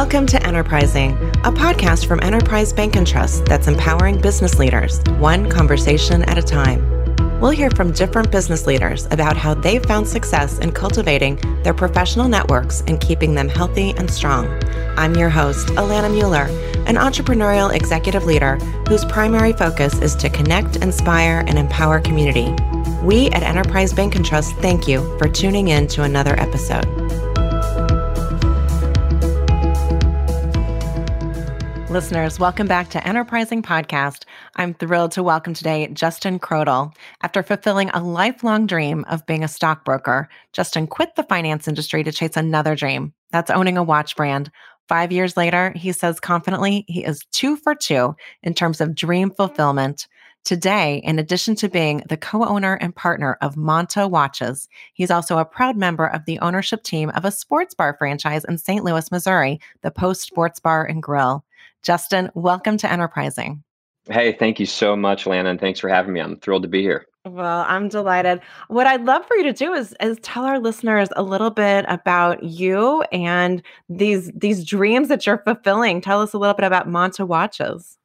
Welcome 0.00 0.26
to 0.26 0.46
Enterprising, 0.46 1.14
a 1.42 1.50
podcast 1.50 2.06
from 2.06 2.22
Enterprise 2.22 2.72
Bank 2.72 2.94
and 2.94 3.04
Trust 3.04 3.44
that's 3.46 3.66
empowering 3.66 4.20
business 4.20 4.56
leaders, 4.56 5.00
one 5.18 5.50
conversation 5.50 6.22
at 6.30 6.38
a 6.38 6.42
time. 6.42 7.40
We'll 7.40 7.50
hear 7.50 7.68
from 7.72 7.90
different 7.90 8.30
business 8.30 8.64
leaders 8.64 9.06
about 9.06 9.36
how 9.36 9.54
they've 9.54 9.84
found 9.84 10.06
success 10.06 10.60
in 10.60 10.70
cultivating 10.70 11.40
their 11.64 11.74
professional 11.74 12.28
networks 12.28 12.84
and 12.86 13.00
keeping 13.00 13.34
them 13.34 13.48
healthy 13.48 13.90
and 13.96 14.08
strong. 14.08 14.46
I'm 14.96 15.16
your 15.16 15.30
host, 15.30 15.66
Alana 15.70 16.12
Mueller, 16.12 16.46
an 16.86 16.94
entrepreneurial 16.94 17.74
executive 17.74 18.24
leader 18.24 18.54
whose 18.88 19.04
primary 19.04 19.52
focus 19.52 19.98
is 19.98 20.14
to 20.14 20.30
connect, 20.30 20.76
inspire, 20.76 21.42
and 21.48 21.58
empower 21.58 21.98
community. 21.98 22.54
We 23.02 23.30
at 23.30 23.42
Enterprise 23.42 23.92
Bank 23.92 24.14
and 24.14 24.24
Trust 24.24 24.54
thank 24.58 24.86
you 24.86 25.18
for 25.18 25.28
tuning 25.28 25.68
in 25.68 25.88
to 25.88 26.04
another 26.04 26.38
episode. 26.38 26.97
Listeners, 31.90 32.38
welcome 32.38 32.66
back 32.66 32.90
to 32.90 33.08
Enterprising 33.08 33.62
Podcast. 33.62 34.24
I'm 34.56 34.74
thrilled 34.74 35.10
to 35.12 35.22
welcome 35.22 35.54
today 35.54 35.88
Justin 35.94 36.38
Krotel. 36.38 36.94
After 37.22 37.42
fulfilling 37.42 37.88
a 37.88 38.02
lifelong 38.02 38.66
dream 38.66 39.06
of 39.08 39.24
being 39.24 39.42
a 39.42 39.48
stockbroker, 39.48 40.28
Justin 40.52 40.86
quit 40.86 41.16
the 41.16 41.22
finance 41.22 41.66
industry 41.66 42.04
to 42.04 42.12
chase 42.12 42.36
another 42.36 42.76
dream 42.76 43.14
that's 43.32 43.50
owning 43.50 43.78
a 43.78 43.82
watch 43.82 44.16
brand. 44.16 44.50
Five 44.86 45.12
years 45.12 45.34
later, 45.34 45.72
he 45.76 45.92
says 45.92 46.20
confidently 46.20 46.84
he 46.88 47.04
is 47.04 47.24
two 47.32 47.56
for 47.56 47.74
two 47.74 48.14
in 48.42 48.52
terms 48.52 48.82
of 48.82 48.94
dream 48.94 49.30
fulfillment. 49.30 50.08
Today, 50.44 51.00
in 51.04 51.18
addition 51.18 51.54
to 51.56 51.70
being 51.70 52.02
the 52.06 52.18
co 52.18 52.44
owner 52.44 52.74
and 52.74 52.94
partner 52.94 53.38
of 53.40 53.54
Monta 53.54 54.10
Watches, 54.10 54.68
he's 54.92 55.10
also 55.10 55.38
a 55.38 55.44
proud 55.46 55.78
member 55.78 56.06
of 56.06 56.26
the 56.26 56.38
ownership 56.40 56.82
team 56.82 57.08
of 57.10 57.24
a 57.24 57.32
sports 57.32 57.74
bar 57.74 57.96
franchise 57.98 58.44
in 58.44 58.58
St. 58.58 58.84
Louis, 58.84 59.10
Missouri, 59.10 59.58
the 59.80 59.90
Post 59.90 60.20
Sports 60.20 60.60
Bar 60.60 60.84
and 60.84 61.02
Grill. 61.02 61.44
Justin, 61.82 62.30
welcome 62.34 62.76
to 62.78 62.90
Enterprising. 62.90 63.62
Hey, 64.10 64.32
thank 64.32 64.58
you 64.58 64.66
so 64.66 64.96
much, 64.96 65.26
Lana, 65.26 65.50
and 65.50 65.60
thanks 65.60 65.80
for 65.80 65.88
having 65.88 66.12
me. 66.14 66.20
I'm 66.20 66.36
thrilled 66.36 66.62
to 66.62 66.68
be 66.68 66.80
here. 66.80 67.04
Well, 67.26 67.64
I'm 67.68 67.88
delighted. 67.88 68.40
What 68.68 68.86
I'd 68.86 69.04
love 69.04 69.26
for 69.26 69.36
you 69.36 69.44
to 69.44 69.52
do 69.52 69.74
is 69.74 69.94
is 70.00 70.18
tell 70.22 70.44
our 70.44 70.58
listeners 70.58 71.08
a 71.16 71.22
little 71.22 71.50
bit 71.50 71.84
about 71.88 72.42
you 72.42 73.02
and 73.12 73.62
these 73.88 74.30
these 74.34 74.64
dreams 74.64 75.08
that 75.08 75.26
you're 75.26 75.42
fulfilling. 75.44 76.00
Tell 76.00 76.22
us 76.22 76.32
a 76.32 76.38
little 76.38 76.54
bit 76.54 76.64
about 76.64 76.88
Monta 76.88 77.26
Watches. 77.26 77.98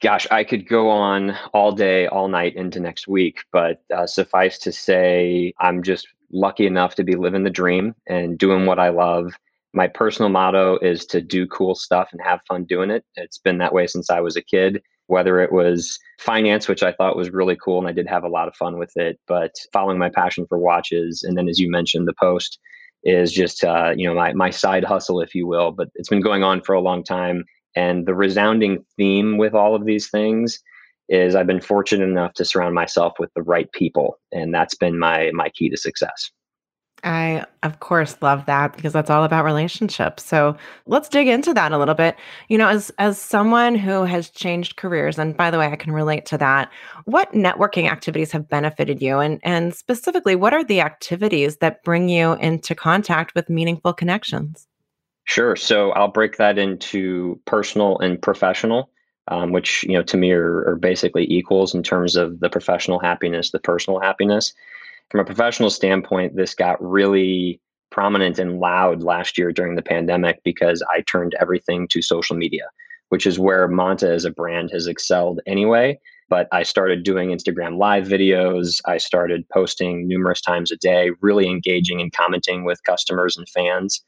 Gosh, 0.00 0.26
I 0.30 0.42
could 0.42 0.66
go 0.66 0.88
on 0.88 1.36
all 1.52 1.72
day, 1.72 2.06
all 2.06 2.28
night 2.28 2.56
into 2.56 2.80
next 2.80 3.06
week, 3.06 3.44
but 3.52 3.82
uh, 3.94 4.06
suffice 4.06 4.58
to 4.58 4.72
say, 4.72 5.52
I'm 5.60 5.82
just 5.82 6.08
lucky 6.32 6.66
enough 6.66 6.96
to 6.96 7.04
be 7.04 7.14
living 7.14 7.44
the 7.44 7.50
dream 7.50 7.94
and 8.08 8.36
doing 8.36 8.66
what 8.66 8.80
I 8.80 8.88
love 8.88 9.32
my 9.74 9.88
personal 9.88 10.28
motto 10.28 10.78
is 10.78 11.06
to 11.06 11.20
do 11.20 11.46
cool 11.46 11.74
stuff 11.74 12.08
and 12.12 12.20
have 12.22 12.40
fun 12.46 12.64
doing 12.64 12.90
it. 12.90 13.04
It's 13.16 13.38
been 13.38 13.58
that 13.58 13.72
way 13.72 13.86
since 13.86 14.10
I 14.10 14.20
was 14.20 14.36
a 14.36 14.42
kid, 14.42 14.82
whether 15.06 15.40
it 15.40 15.52
was 15.52 15.98
finance, 16.18 16.68
which 16.68 16.82
I 16.82 16.92
thought 16.92 17.16
was 17.16 17.30
really 17.30 17.56
cool 17.56 17.78
and 17.78 17.88
I 17.88 17.92
did 17.92 18.06
have 18.06 18.24
a 18.24 18.28
lot 18.28 18.48
of 18.48 18.54
fun 18.54 18.78
with 18.78 18.92
it, 18.96 19.18
but 19.26 19.52
following 19.72 19.98
my 19.98 20.10
passion 20.10 20.46
for 20.48 20.58
watches. 20.58 21.22
And 21.22 21.36
then, 21.36 21.48
as 21.48 21.58
you 21.58 21.70
mentioned, 21.70 22.06
the 22.06 22.14
post 22.20 22.58
is 23.04 23.32
just, 23.32 23.64
uh, 23.64 23.92
you 23.96 24.06
know, 24.06 24.14
my, 24.14 24.32
my 24.32 24.50
side 24.50 24.84
hustle, 24.84 25.20
if 25.20 25.34
you 25.34 25.46
will, 25.46 25.72
but 25.72 25.88
it's 25.94 26.08
been 26.08 26.20
going 26.20 26.42
on 26.42 26.62
for 26.62 26.74
a 26.74 26.80
long 26.80 27.02
time. 27.02 27.44
And 27.74 28.06
the 28.06 28.14
resounding 28.14 28.84
theme 28.96 29.38
with 29.38 29.54
all 29.54 29.74
of 29.74 29.86
these 29.86 30.10
things 30.10 30.60
is 31.08 31.34
I've 31.34 31.46
been 31.46 31.60
fortunate 31.60 32.08
enough 32.08 32.34
to 32.34 32.44
surround 32.44 32.74
myself 32.74 33.14
with 33.18 33.30
the 33.34 33.42
right 33.42 33.70
people. 33.72 34.18
And 34.30 34.54
that's 34.54 34.74
been 34.74 34.98
my, 34.98 35.30
my 35.32 35.48
key 35.48 35.68
to 35.70 35.76
success. 35.76 36.30
I, 37.04 37.44
of 37.64 37.80
course, 37.80 38.16
love 38.22 38.46
that 38.46 38.76
because 38.76 38.92
that's 38.92 39.10
all 39.10 39.24
about 39.24 39.44
relationships. 39.44 40.24
So 40.24 40.56
let's 40.86 41.08
dig 41.08 41.26
into 41.26 41.52
that 41.54 41.72
a 41.72 41.78
little 41.78 41.96
bit. 41.96 42.16
You 42.48 42.58
know, 42.58 42.68
as 42.68 42.92
as 42.98 43.18
someone 43.18 43.74
who 43.74 44.04
has 44.04 44.30
changed 44.30 44.76
careers, 44.76 45.18
and 45.18 45.36
by 45.36 45.50
the 45.50 45.58
way, 45.58 45.66
I 45.66 45.76
can 45.76 45.92
relate 45.92 46.26
to 46.26 46.38
that. 46.38 46.70
What 47.04 47.32
networking 47.32 47.90
activities 47.90 48.30
have 48.32 48.48
benefited 48.48 49.02
you, 49.02 49.18
and 49.18 49.40
and 49.42 49.74
specifically, 49.74 50.36
what 50.36 50.54
are 50.54 50.64
the 50.64 50.80
activities 50.80 51.56
that 51.56 51.82
bring 51.82 52.08
you 52.08 52.34
into 52.34 52.74
contact 52.74 53.34
with 53.34 53.50
meaningful 53.50 53.92
connections? 53.92 54.68
Sure. 55.24 55.56
So 55.56 55.90
I'll 55.92 56.08
break 56.08 56.36
that 56.36 56.58
into 56.58 57.40
personal 57.46 57.98
and 57.98 58.20
professional, 58.20 58.90
um, 59.28 59.50
which 59.50 59.82
you 59.84 59.94
know 59.94 60.02
to 60.04 60.16
me 60.16 60.30
are, 60.30 60.68
are 60.68 60.76
basically 60.76 61.26
equals 61.28 61.74
in 61.74 61.82
terms 61.82 62.14
of 62.14 62.38
the 62.38 62.48
professional 62.48 63.00
happiness, 63.00 63.50
the 63.50 63.58
personal 63.58 63.98
happiness 63.98 64.52
from 65.12 65.20
a 65.20 65.24
professional 65.26 65.68
standpoint, 65.68 66.36
this 66.36 66.54
got 66.54 66.82
really 66.82 67.60
prominent 67.90 68.38
and 68.38 68.58
loud 68.60 69.02
last 69.02 69.36
year 69.36 69.52
during 69.52 69.74
the 69.74 69.82
pandemic 69.82 70.40
because 70.42 70.82
I 70.90 71.02
turned 71.02 71.36
everything 71.38 71.86
to 71.88 72.00
social 72.00 72.34
media, 72.34 72.64
which 73.10 73.26
is 73.26 73.38
where 73.38 73.68
Monta 73.68 74.08
as 74.08 74.24
a 74.24 74.30
brand 74.30 74.70
has 74.72 74.86
excelled 74.86 75.42
anyway. 75.46 76.00
But 76.30 76.48
I 76.50 76.62
started 76.62 77.02
doing 77.02 77.28
Instagram 77.28 77.76
live 77.76 78.08
videos. 78.08 78.80
I 78.86 78.96
started 78.96 79.46
posting 79.52 80.08
numerous 80.08 80.40
times 80.40 80.72
a 80.72 80.78
day, 80.78 81.10
really 81.20 81.46
engaging 81.46 82.00
and 82.00 82.10
commenting 82.10 82.64
with 82.64 82.82
customers 82.84 83.36
and 83.36 83.46
fans. 83.50 84.02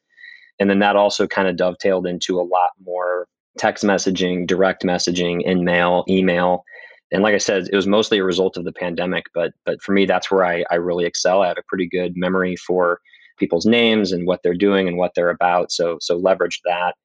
And 0.58 0.70
then 0.70 0.78
that 0.78 0.96
also 0.96 1.26
kind 1.26 1.48
of 1.48 1.56
dovetailed 1.56 2.06
into 2.06 2.40
a 2.40 2.48
lot 2.48 2.70
more 2.82 3.28
text 3.58 3.84
messaging, 3.84 4.46
direct 4.46 4.84
messaging, 4.84 5.42
in 5.42 5.64
mail, 5.64 6.06
email 6.08 6.64
and 7.14 7.22
like 7.22 7.34
I 7.34 7.38
said, 7.38 7.68
it 7.72 7.76
was 7.76 7.86
mostly 7.86 8.18
a 8.18 8.24
result 8.24 8.56
of 8.56 8.64
the 8.64 8.72
pandemic. 8.72 9.26
But 9.32 9.52
but 9.64 9.80
for 9.80 9.92
me, 9.92 10.04
that's 10.04 10.30
where 10.32 10.44
I, 10.44 10.64
I 10.70 10.74
really 10.74 11.04
excel. 11.04 11.42
I 11.42 11.48
have 11.48 11.58
a 11.58 11.68
pretty 11.68 11.88
good 11.88 12.16
memory 12.16 12.56
for 12.56 13.00
people's 13.38 13.66
names 13.66 14.10
and 14.10 14.26
what 14.26 14.40
they're 14.42 14.52
doing 14.52 14.88
and 14.88 14.98
what 14.98 15.12
they're 15.14 15.30
about. 15.30 15.70
So 15.70 15.96
so 16.00 16.16
leverage 16.16 16.60
that. 16.64 16.96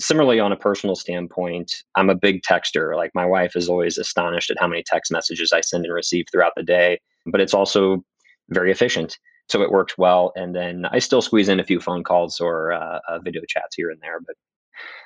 Similarly, 0.00 0.38
on 0.38 0.52
a 0.52 0.56
personal 0.56 0.96
standpoint, 0.96 1.72
I'm 1.96 2.10
a 2.10 2.14
big 2.14 2.42
texter. 2.42 2.94
Like 2.94 3.12
my 3.14 3.24
wife 3.24 3.56
is 3.56 3.70
always 3.70 3.96
astonished 3.96 4.50
at 4.50 4.58
how 4.60 4.66
many 4.66 4.82
text 4.84 5.10
messages 5.10 5.50
I 5.50 5.62
send 5.62 5.86
and 5.86 5.94
receive 5.94 6.26
throughout 6.30 6.52
the 6.56 6.62
day. 6.62 7.00
But 7.24 7.40
it's 7.40 7.54
also 7.54 8.04
very 8.50 8.70
efficient. 8.70 9.18
So 9.48 9.62
it 9.62 9.70
works 9.70 9.96
well. 9.96 10.32
And 10.36 10.54
then 10.54 10.84
I 10.90 10.98
still 10.98 11.22
squeeze 11.22 11.48
in 11.48 11.60
a 11.60 11.64
few 11.64 11.80
phone 11.80 12.04
calls 12.04 12.38
or 12.38 12.72
uh, 12.72 12.98
uh, 13.08 13.18
video 13.20 13.42
chats 13.48 13.76
here 13.76 13.90
and 13.90 14.00
there. 14.02 14.20
But 14.20 14.36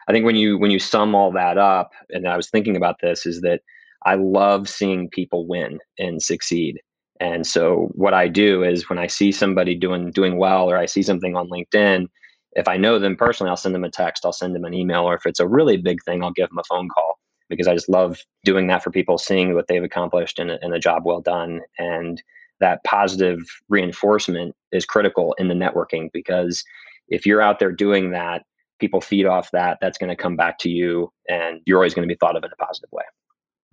I 0.08 0.12
think 0.12 0.24
when 0.24 0.36
you 0.36 0.58
when 0.58 0.72
you 0.72 0.80
sum 0.80 1.14
all 1.14 1.30
that 1.32 1.58
up, 1.58 1.92
and 2.10 2.26
I 2.26 2.36
was 2.36 2.50
thinking 2.50 2.76
about 2.76 2.96
this, 3.00 3.24
is 3.24 3.40
that 3.42 3.60
I 4.04 4.14
love 4.14 4.68
seeing 4.68 5.08
people 5.08 5.46
win 5.46 5.78
and 5.98 6.22
succeed. 6.22 6.80
And 7.20 7.46
so 7.46 7.90
what 7.94 8.14
I 8.14 8.28
do 8.28 8.62
is 8.62 8.88
when 8.88 8.98
I 8.98 9.08
see 9.08 9.32
somebody 9.32 9.74
doing 9.74 10.10
doing 10.12 10.38
well 10.38 10.70
or 10.70 10.76
I 10.76 10.86
see 10.86 11.02
something 11.02 11.34
on 11.36 11.48
LinkedIn, 11.48 12.06
if 12.52 12.68
I 12.68 12.76
know 12.76 12.98
them 12.98 13.16
personally, 13.16 13.50
I'll 13.50 13.56
send 13.56 13.74
them 13.74 13.84
a 13.84 13.90
text, 13.90 14.24
I'll 14.24 14.32
send 14.32 14.54
them 14.54 14.64
an 14.64 14.74
email, 14.74 15.02
or 15.02 15.14
if 15.14 15.26
it's 15.26 15.40
a 15.40 15.48
really 15.48 15.76
big 15.76 16.02
thing, 16.04 16.22
I'll 16.22 16.32
give 16.32 16.48
them 16.48 16.58
a 16.58 16.64
phone 16.64 16.88
call 16.88 17.18
because 17.48 17.66
I 17.66 17.74
just 17.74 17.88
love 17.88 18.20
doing 18.44 18.66
that 18.68 18.82
for 18.82 18.90
people, 18.90 19.18
seeing 19.18 19.54
what 19.54 19.68
they've 19.68 19.82
accomplished 19.82 20.38
and, 20.38 20.50
and 20.50 20.74
a 20.74 20.78
job 20.78 21.02
well 21.04 21.20
done. 21.20 21.60
And 21.78 22.22
that 22.60 22.84
positive 22.84 23.40
reinforcement 23.68 24.54
is 24.72 24.84
critical 24.84 25.34
in 25.38 25.48
the 25.48 25.54
networking 25.54 26.10
because 26.12 26.62
if 27.08 27.24
you're 27.24 27.42
out 27.42 27.58
there 27.58 27.72
doing 27.72 28.10
that, 28.10 28.42
people 28.78 29.00
feed 29.00 29.26
off 29.26 29.50
that, 29.52 29.78
that's 29.80 29.98
going 29.98 30.10
to 30.10 30.16
come 30.16 30.36
back 30.36 30.58
to 30.58 30.68
you 30.68 31.10
and 31.28 31.60
you're 31.66 31.78
always 31.78 31.94
going 31.94 32.06
to 32.06 32.12
be 32.12 32.18
thought 32.18 32.36
of 32.36 32.44
in 32.44 32.50
a 32.52 32.64
positive 32.64 32.90
way. 32.92 33.04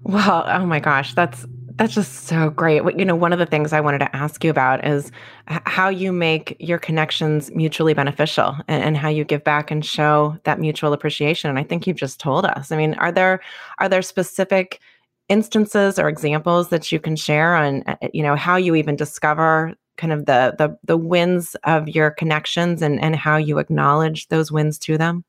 Well, 0.03 0.43
oh 0.47 0.65
my 0.65 0.79
gosh, 0.79 1.13
that's 1.13 1.45
that's 1.77 1.93
just 1.93 2.23
so 2.25 2.49
great. 2.49 2.81
You 2.97 3.03
know, 3.03 3.15
one 3.15 3.33
of 3.33 3.39
the 3.39 3.45
things 3.45 3.73
I 3.73 3.81
wanted 3.81 3.99
to 3.99 4.15
ask 4.15 4.43
you 4.45 4.49
about 4.49 4.85
is 4.87 5.11
how 5.47 5.89
you 5.89 6.13
make 6.13 6.55
your 6.59 6.77
connections 6.77 7.51
mutually 7.53 7.93
beneficial 7.93 8.55
and, 8.69 8.81
and, 8.81 8.97
how 8.97 9.09
you 9.09 9.25
give 9.25 9.43
back 9.43 9.71
and 9.71 9.85
show 9.85 10.37
that 10.45 10.57
mutual 10.57 10.93
appreciation. 10.93 11.49
And 11.49 11.59
I 11.59 11.63
think 11.63 11.85
you've 11.85 11.97
just 11.97 12.17
told 12.17 12.45
us. 12.45 12.71
I 12.71 12.77
mean, 12.77 12.93
are 12.95 13.11
there 13.11 13.41
are 13.79 13.89
there 13.89 14.01
specific 14.01 14.79
instances 15.27 15.99
or 15.99 16.07
examples 16.07 16.69
that 16.69 16.91
you 16.91 16.99
can 16.99 17.15
share 17.17 17.55
on 17.55 17.83
uh, 17.87 17.95
you 18.13 18.23
know 18.23 18.35
how 18.35 18.55
you 18.57 18.75
even 18.75 18.95
discover 18.95 19.73
kind 19.97 20.13
of 20.13 20.25
the 20.27 20.55
the 20.57 20.77
the 20.85 20.97
wins 20.97 21.55
of 21.63 21.89
your 21.89 22.11
connections 22.11 22.81
and 22.81 23.01
and 23.01 23.15
how 23.15 23.37
you 23.37 23.57
acknowledge 23.59 24.27
those 24.27 24.51
wins 24.51 24.77
to 24.79 24.97
them? 24.97 25.25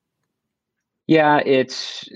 Yeah, 1.06 1.38
it's 1.44 2.08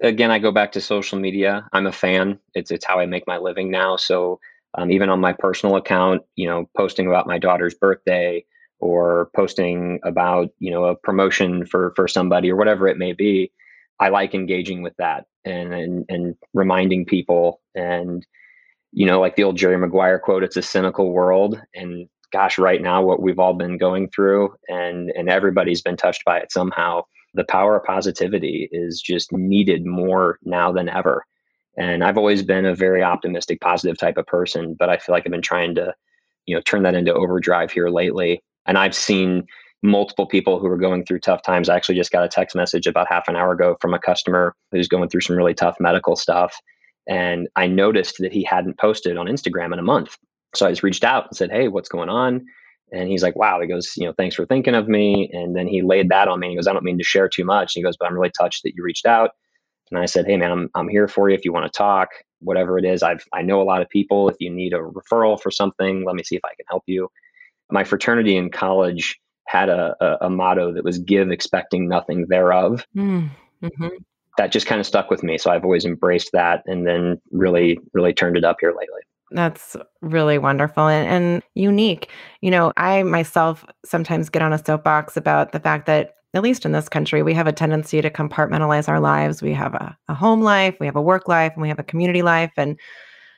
again, 0.00 0.30
I 0.30 0.38
go 0.38 0.52
back 0.52 0.72
to 0.72 0.80
social 0.80 1.18
media. 1.18 1.68
I'm 1.72 1.86
a 1.86 1.92
fan. 1.92 2.38
It's 2.54 2.70
it's 2.70 2.84
how 2.84 2.98
I 2.98 3.06
make 3.06 3.26
my 3.26 3.36
living 3.38 3.70
now. 3.70 3.96
So 3.96 4.40
um, 4.74 4.90
even 4.90 5.10
on 5.10 5.20
my 5.20 5.34
personal 5.34 5.76
account, 5.76 6.22
you 6.34 6.48
know, 6.48 6.68
posting 6.76 7.06
about 7.06 7.26
my 7.26 7.38
daughter's 7.38 7.74
birthday 7.74 8.44
or 8.80 9.30
posting 9.36 10.00
about 10.04 10.48
you 10.60 10.70
know 10.70 10.84
a 10.84 10.96
promotion 10.96 11.66
for 11.66 11.92
for 11.94 12.08
somebody 12.08 12.50
or 12.50 12.56
whatever 12.56 12.88
it 12.88 12.96
may 12.96 13.12
be, 13.12 13.52
I 14.00 14.08
like 14.08 14.34
engaging 14.34 14.80
with 14.82 14.94
that 14.98 15.26
and 15.44 15.74
and, 15.74 16.04
and 16.08 16.34
reminding 16.54 17.04
people 17.04 17.60
and 17.74 18.26
you 18.92 19.06
know 19.06 19.20
like 19.20 19.36
the 19.36 19.44
old 19.44 19.56
Jerry 19.56 19.78
Maguire 19.78 20.18
quote, 20.18 20.44
"It's 20.44 20.56
a 20.56 20.62
cynical 20.62 21.12
world." 21.12 21.60
And 21.74 22.08
gosh, 22.32 22.58
right 22.58 22.82
now 22.82 23.02
what 23.02 23.22
we've 23.22 23.38
all 23.38 23.54
been 23.54 23.78
going 23.78 24.10
through 24.10 24.54
and 24.68 25.10
and 25.16 25.28
everybody's 25.28 25.82
been 25.82 25.96
touched 25.96 26.24
by 26.24 26.38
it 26.38 26.52
somehow 26.52 27.02
the 27.34 27.44
power 27.44 27.76
of 27.76 27.84
positivity 27.84 28.68
is 28.72 29.00
just 29.00 29.32
needed 29.32 29.86
more 29.86 30.38
now 30.42 30.72
than 30.72 30.88
ever. 30.88 31.24
And 31.76 32.02
I've 32.02 32.18
always 32.18 32.42
been 32.42 32.66
a 32.66 32.74
very 32.74 33.02
optimistic, 33.02 33.60
positive 33.60 33.98
type 33.98 34.16
of 34.16 34.26
person, 34.26 34.74
but 34.78 34.88
I 34.88 34.96
feel 34.96 35.14
like 35.14 35.24
I've 35.26 35.32
been 35.32 35.42
trying 35.42 35.74
to, 35.76 35.94
you 36.46 36.54
know, 36.54 36.62
turn 36.62 36.82
that 36.82 36.94
into 36.94 37.14
overdrive 37.14 37.70
here 37.70 37.88
lately. 37.88 38.42
And 38.66 38.76
I've 38.76 38.94
seen, 38.94 39.46
multiple 39.82 40.26
people 40.26 40.58
who 40.58 40.66
are 40.66 40.76
going 40.76 41.04
through 41.04 41.20
tough 41.20 41.42
times. 41.42 41.68
I 41.68 41.76
actually 41.76 41.96
just 41.96 42.10
got 42.10 42.24
a 42.24 42.28
text 42.28 42.56
message 42.56 42.86
about 42.86 43.08
half 43.08 43.28
an 43.28 43.36
hour 43.36 43.52
ago 43.52 43.76
from 43.80 43.94
a 43.94 43.98
customer 43.98 44.54
who's 44.72 44.88
going 44.88 45.08
through 45.08 45.20
some 45.20 45.36
really 45.36 45.54
tough 45.54 45.76
medical 45.78 46.16
stuff. 46.16 46.58
And 47.08 47.48
I 47.56 47.66
noticed 47.66 48.16
that 48.18 48.32
he 48.32 48.42
hadn't 48.42 48.78
posted 48.78 49.16
on 49.16 49.26
Instagram 49.26 49.72
in 49.72 49.78
a 49.78 49.82
month. 49.82 50.16
So 50.54 50.66
I 50.66 50.70
just 50.70 50.82
reached 50.82 51.04
out 51.04 51.26
and 51.28 51.36
said, 51.36 51.50
Hey, 51.50 51.68
what's 51.68 51.88
going 51.88 52.08
on? 52.08 52.44
And 52.92 53.08
he's 53.08 53.22
like, 53.22 53.36
Wow. 53.36 53.60
He 53.60 53.66
goes, 53.66 53.92
You 53.96 54.06
know, 54.06 54.14
thanks 54.16 54.36
for 54.36 54.46
thinking 54.46 54.74
of 54.74 54.88
me. 54.88 55.30
And 55.32 55.54
then 55.56 55.66
he 55.66 55.82
laid 55.82 56.08
that 56.10 56.28
on 56.28 56.40
me. 56.40 56.50
He 56.50 56.56
goes, 56.56 56.66
I 56.66 56.72
don't 56.72 56.84
mean 56.84 56.98
to 56.98 57.04
share 57.04 57.28
too 57.28 57.44
much. 57.44 57.74
And 57.74 57.80
he 57.80 57.84
goes, 57.84 57.96
But 57.96 58.08
I'm 58.08 58.14
really 58.14 58.32
touched 58.38 58.62
that 58.64 58.74
you 58.74 58.82
reached 58.82 59.06
out. 59.06 59.30
And 59.90 59.98
I 59.98 60.06
said, 60.06 60.26
Hey, 60.26 60.36
man, 60.36 60.50
I'm, 60.50 60.70
I'm 60.74 60.88
here 60.88 61.08
for 61.08 61.28
you 61.28 61.34
if 61.34 61.44
you 61.44 61.52
want 61.52 61.70
to 61.70 61.76
talk, 61.76 62.08
whatever 62.40 62.78
it 62.78 62.84
is. 62.84 63.02
I've, 63.02 63.24
I 63.32 63.42
know 63.42 63.60
a 63.60 63.64
lot 63.64 63.82
of 63.82 63.88
people. 63.88 64.28
If 64.28 64.36
you 64.40 64.50
need 64.50 64.72
a 64.72 64.78
referral 64.78 65.40
for 65.40 65.50
something, 65.50 66.04
let 66.04 66.14
me 66.14 66.22
see 66.22 66.36
if 66.36 66.44
I 66.44 66.54
can 66.56 66.66
help 66.68 66.84
you. 66.86 67.08
My 67.70 67.84
fraternity 67.84 68.36
in 68.36 68.50
college 68.50 69.18
had 69.46 69.68
a, 69.68 69.94
a, 70.00 70.26
a 70.26 70.30
motto 70.30 70.72
that 70.74 70.84
was 70.84 70.98
give 70.98 71.30
expecting 71.30 71.88
nothing 71.88 72.26
thereof. 72.28 72.84
Mm, 72.96 73.30
mm-hmm. 73.62 73.88
That 74.36 74.52
just 74.52 74.66
kind 74.66 74.80
of 74.80 74.86
stuck 74.86 75.10
with 75.10 75.22
me. 75.22 75.36
So 75.38 75.50
I've 75.50 75.64
always 75.64 75.84
embraced 75.84 76.30
that 76.32 76.62
and 76.66 76.86
then 76.86 77.20
really, 77.32 77.78
really 77.92 78.12
turned 78.12 78.36
it 78.36 78.44
up 78.44 78.58
here 78.60 78.70
lately. 78.70 79.00
That's 79.30 79.76
really 80.00 80.38
wonderful 80.38 80.88
and, 80.88 81.06
and 81.08 81.42
unique. 81.54 82.10
You 82.40 82.50
know, 82.50 82.72
I 82.76 83.02
myself 83.02 83.64
sometimes 83.84 84.28
get 84.30 84.42
on 84.42 84.52
a 84.52 84.64
soapbox 84.64 85.16
about 85.16 85.52
the 85.52 85.60
fact 85.60 85.86
that 85.86 86.14
at 86.34 86.42
least 86.42 86.66
in 86.66 86.72
this 86.72 86.88
country, 86.88 87.22
we 87.22 87.34
have 87.34 87.46
a 87.46 87.52
tendency 87.52 88.02
to 88.02 88.10
compartmentalize 88.10 88.88
our 88.88 89.00
lives. 89.00 89.42
We 89.42 89.54
have 89.54 89.74
a, 89.74 89.96
a, 90.08 90.14
home 90.14 90.42
life, 90.42 90.76
we 90.78 90.86
have 90.86 90.96
a 90.96 91.02
work 91.02 91.26
life, 91.26 91.52
and 91.54 91.62
we 91.62 91.68
have 91.68 91.78
a 91.78 91.84
community 91.84 92.22
life. 92.22 92.52
And 92.56 92.78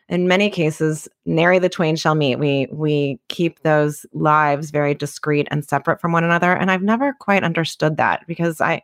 in 0.09 0.27
many 0.27 0.51
cases, 0.51 1.09
nary 1.25 1.61
the 1.61 1.69
twain 1.69 1.95
shall 1.95 2.17
meet. 2.17 2.37
We 2.41 2.67
we 2.73 3.21
keep 3.29 3.61
those 3.61 4.05
lives 4.13 4.71
very 4.71 4.93
discreet 4.93 5.47
and 5.53 5.65
separate 5.65 6.01
from 6.01 6.13
one 6.13 6.25
another. 6.25 6.53
And 6.53 6.71
I've 6.71 6.83
never 6.83 7.13
quite 7.13 7.45
understood 7.45 7.97
that 7.99 8.27
because 8.27 8.61
I 8.61 8.83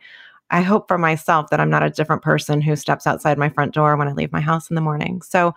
I 0.51 0.63
hope 0.63 0.87
for 0.87 0.99
myself 0.99 1.51
that 1.51 1.59
I'm 1.59 1.71
not 1.71 1.83
a 1.83 1.91
different 1.91 2.23
person 2.23 2.61
who 2.61 2.77
steps 2.77 3.07
outside 3.07 3.39
my 3.39 3.49
front 3.49 3.75
door 3.75 3.97
when 3.97 4.07
I 4.07 4.13
leave 4.13 4.31
my 4.31 4.41
house 4.41 4.71
in 4.71 4.77
the 4.77 4.81
morning. 4.81 5.21
So 5.23 5.53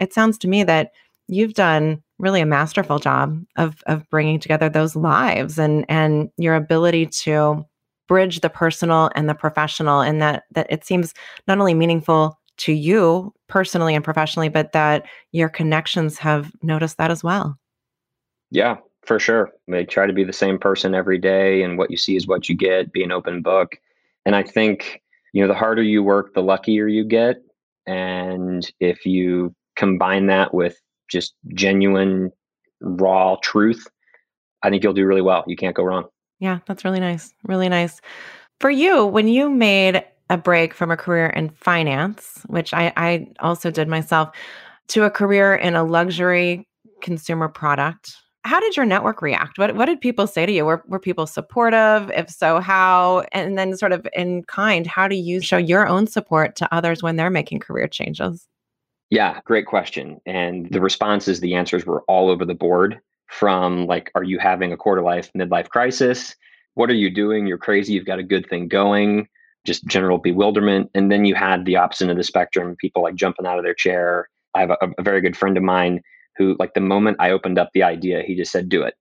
it 0.00 0.12
sounds 0.12 0.38
to 0.38 0.48
me 0.48 0.64
that 0.64 0.92
you've 1.28 1.54
done 1.54 2.02
really 2.18 2.40
a 2.40 2.46
masterful 2.46 2.98
job 2.98 3.40
of 3.56 3.82
of 3.86 4.08
bringing 4.10 4.40
together 4.40 4.68
those 4.68 4.96
lives 4.96 5.58
and 5.58 5.84
and 5.88 6.30
your 6.36 6.54
ability 6.54 7.06
to 7.06 7.64
bridge 8.08 8.40
the 8.40 8.50
personal 8.50 9.10
and 9.14 9.28
the 9.28 9.34
professional 9.34 10.00
and 10.00 10.20
that 10.20 10.44
that 10.50 10.66
it 10.68 10.84
seems 10.84 11.14
not 11.46 11.58
only 11.58 11.74
meaningful 11.74 12.38
to 12.56 12.72
you 12.72 13.32
personally 13.48 13.94
and 13.94 14.04
professionally 14.04 14.48
but 14.48 14.72
that 14.72 15.06
your 15.32 15.48
connections 15.48 16.18
have 16.18 16.52
noticed 16.62 16.98
that 16.98 17.10
as 17.10 17.22
well. 17.22 17.56
Yeah 18.50 18.78
for 19.06 19.18
sure. 19.18 19.50
They 19.66 19.84
try 19.84 20.06
to 20.06 20.12
be 20.12 20.24
the 20.24 20.32
same 20.32 20.58
person 20.58 20.94
every 20.94 21.18
day 21.18 21.62
and 21.62 21.78
what 21.78 21.90
you 21.90 21.96
see 21.96 22.16
is 22.16 22.26
what 22.26 22.48
you 22.48 22.56
get 22.56 22.92
be 22.92 23.02
an 23.02 23.12
open 23.12 23.40
book. 23.42 23.76
And 24.26 24.36
i 24.36 24.42
think 24.42 25.02
you 25.32 25.40
know 25.40 25.48
the 25.48 25.54
harder 25.54 25.82
you 25.82 26.02
work 26.02 26.34
the 26.34 26.42
luckier 26.42 26.86
you 26.86 27.04
get. 27.04 27.36
And 27.86 28.68
if 28.78 29.06
you 29.06 29.54
combine 29.80 30.26
that 30.26 30.54
with 30.54 30.76
just 31.10 31.34
genuine 31.54 32.30
raw 32.80 33.36
truth 33.42 33.86
i 34.62 34.70
think 34.70 34.82
you'll 34.82 34.92
do 34.92 35.04
really 35.04 35.22
well 35.22 35.42
you 35.46 35.56
can't 35.56 35.74
go 35.74 35.82
wrong 35.82 36.04
yeah, 36.40 36.58
that's 36.66 36.84
really 36.84 37.00
nice. 37.00 37.32
Really 37.44 37.68
nice. 37.68 38.00
For 38.58 38.70
you, 38.70 39.06
when 39.06 39.28
you 39.28 39.48
made 39.48 40.02
a 40.30 40.36
break 40.36 40.74
from 40.74 40.90
a 40.90 40.96
career 40.96 41.26
in 41.26 41.50
finance, 41.50 42.42
which 42.46 42.74
I, 42.74 42.92
I 42.96 43.28
also 43.40 43.70
did 43.70 43.88
myself, 43.88 44.34
to 44.88 45.04
a 45.04 45.10
career 45.10 45.54
in 45.54 45.76
a 45.76 45.84
luxury 45.84 46.66
consumer 47.02 47.48
product, 47.48 48.16
how 48.44 48.58
did 48.58 48.76
your 48.76 48.86
network 48.86 49.20
react? 49.20 49.58
What 49.58 49.76
what 49.76 49.84
did 49.84 50.00
people 50.00 50.26
say 50.26 50.46
to 50.46 50.52
you? 50.52 50.64
Were 50.64 50.82
were 50.86 50.98
people 50.98 51.26
supportive? 51.26 52.10
If 52.12 52.30
so, 52.30 52.58
how? 52.58 53.24
And 53.32 53.58
then 53.58 53.76
sort 53.76 53.92
of 53.92 54.06
in 54.14 54.44
kind, 54.44 54.86
how 54.86 55.08
do 55.08 55.16
you 55.16 55.42
show 55.42 55.58
your 55.58 55.86
own 55.86 56.06
support 56.06 56.56
to 56.56 56.74
others 56.74 57.02
when 57.02 57.16
they're 57.16 57.28
making 57.30 57.60
career 57.60 57.86
changes? 57.86 58.48
Yeah, 59.10 59.40
great 59.44 59.66
question. 59.66 60.20
And 60.24 60.70
the 60.70 60.80
responses, 60.80 61.40
the 61.40 61.54
answers 61.54 61.84
were 61.84 62.02
all 62.02 62.30
over 62.30 62.44
the 62.44 62.54
board 62.54 63.00
from 63.26 63.86
like, 63.86 64.10
are 64.14 64.22
you 64.22 64.38
having 64.38 64.72
a 64.72 64.76
quarter 64.76 65.02
life, 65.02 65.30
midlife 65.36 65.68
crisis? 65.68 66.34
What 66.74 66.90
are 66.90 66.94
you 66.94 67.10
doing? 67.10 67.46
You're 67.46 67.58
crazy. 67.58 67.92
You've 67.92 68.06
got 68.06 68.20
a 68.20 68.24
good 68.24 68.48
thing 68.48 68.68
going. 68.68 69.28
Just 69.66 69.84
general 69.86 70.18
bewilderment. 70.18 70.90
And 70.94 71.10
then 71.10 71.24
you 71.24 71.34
had 71.34 71.64
the 71.64 71.76
opposite 71.76 72.08
of 72.08 72.16
the 72.16 72.22
spectrum, 72.22 72.76
people 72.80 73.02
like 73.02 73.16
jumping 73.16 73.46
out 73.46 73.58
of 73.58 73.64
their 73.64 73.74
chair. 73.74 74.28
I 74.54 74.60
have 74.60 74.70
a, 74.70 74.76
a 74.98 75.02
very 75.02 75.20
good 75.20 75.36
friend 75.36 75.56
of 75.56 75.62
mine 75.62 76.02
who, 76.36 76.56
like, 76.58 76.74
the 76.74 76.80
moment 76.80 77.18
I 77.20 77.32
opened 77.32 77.58
up 77.58 77.70
the 77.74 77.82
idea, 77.82 78.22
he 78.22 78.34
just 78.34 78.52
said, 78.52 78.68
do 78.68 78.82
it. 78.82 78.94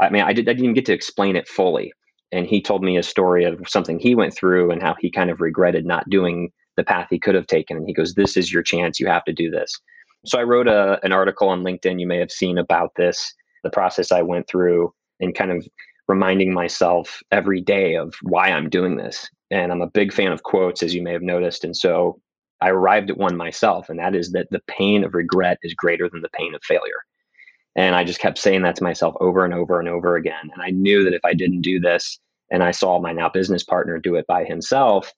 I 0.00 0.08
mean, 0.08 0.22
I, 0.22 0.32
did, 0.32 0.48
I 0.48 0.54
didn't 0.54 0.74
get 0.74 0.86
to 0.86 0.92
explain 0.92 1.36
it 1.36 1.46
fully. 1.46 1.92
And 2.32 2.46
he 2.46 2.60
told 2.62 2.82
me 2.82 2.96
a 2.96 3.02
story 3.02 3.44
of 3.44 3.60
something 3.68 3.98
he 3.98 4.14
went 4.14 4.34
through 4.34 4.70
and 4.70 4.82
how 4.82 4.96
he 4.98 5.10
kind 5.10 5.30
of 5.30 5.40
regretted 5.40 5.86
not 5.86 6.08
doing 6.08 6.50
the 6.76 6.84
path 6.84 7.08
he 7.10 7.18
could 7.18 7.34
have 7.34 7.46
taken. 7.46 7.76
And 7.76 7.86
he 7.86 7.94
goes, 7.94 8.14
This 8.14 8.36
is 8.36 8.52
your 8.52 8.62
chance. 8.62 8.98
You 8.98 9.06
have 9.08 9.24
to 9.24 9.32
do 9.32 9.50
this. 9.50 9.78
So 10.24 10.38
I 10.38 10.44
wrote 10.44 10.68
a, 10.68 11.00
an 11.02 11.12
article 11.12 11.48
on 11.48 11.64
LinkedIn 11.64 12.00
you 12.00 12.06
may 12.06 12.18
have 12.18 12.30
seen 12.30 12.58
about 12.58 12.94
this 12.96 13.34
the 13.64 13.70
process 13.70 14.10
I 14.10 14.22
went 14.22 14.48
through 14.48 14.92
and 15.20 15.34
kind 15.34 15.52
of 15.52 15.66
reminding 16.08 16.52
myself 16.52 17.22
every 17.30 17.60
day 17.60 17.94
of 17.94 18.14
why 18.22 18.48
I'm 18.48 18.68
doing 18.68 18.96
this. 18.96 19.28
And 19.50 19.70
I'm 19.70 19.82
a 19.82 19.90
big 19.90 20.12
fan 20.12 20.32
of 20.32 20.42
quotes, 20.42 20.82
as 20.82 20.94
you 20.94 21.02
may 21.02 21.12
have 21.12 21.22
noticed. 21.22 21.64
And 21.64 21.76
so 21.76 22.20
I 22.60 22.70
arrived 22.70 23.10
at 23.10 23.18
one 23.18 23.36
myself, 23.36 23.88
and 23.88 23.98
that 23.98 24.14
is 24.14 24.32
that 24.32 24.48
the 24.50 24.62
pain 24.66 25.04
of 25.04 25.14
regret 25.14 25.58
is 25.62 25.74
greater 25.74 26.08
than 26.08 26.22
the 26.22 26.28
pain 26.30 26.54
of 26.54 26.62
failure. 26.64 27.02
And 27.76 27.94
I 27.94 28.04
just 28.04 28.20
kept 28.20 28.38
saying 28.38 28.62
that 28.62 28.76
to 28.76 28.84
myself 28.84 29.14
over 29.20 29.44
and 29.44 29.54
over 29.54 29.78
and 29.78 29.88
over 29.88 30.16
again. 30.16 30.50
And 30.52 30.62
I 30.62 30.70
knew 30.70 31.04
that 31.04 31.14
if 31.14 31.24
I 31.24 31.34
didn't 31.34 31.62
do 31.62 31.80
this, 31.80 32.18
and 32.50 32.62
I 32.62 32.70
saw 32.70 33.00
my 33.00 33.12
now 33.12 33.30
business 33.30 33.62
partner 33.64 33.98
do 33.98 34.14
it 34.14 34.26
by 34.26 34.44
himself 34.44 35.12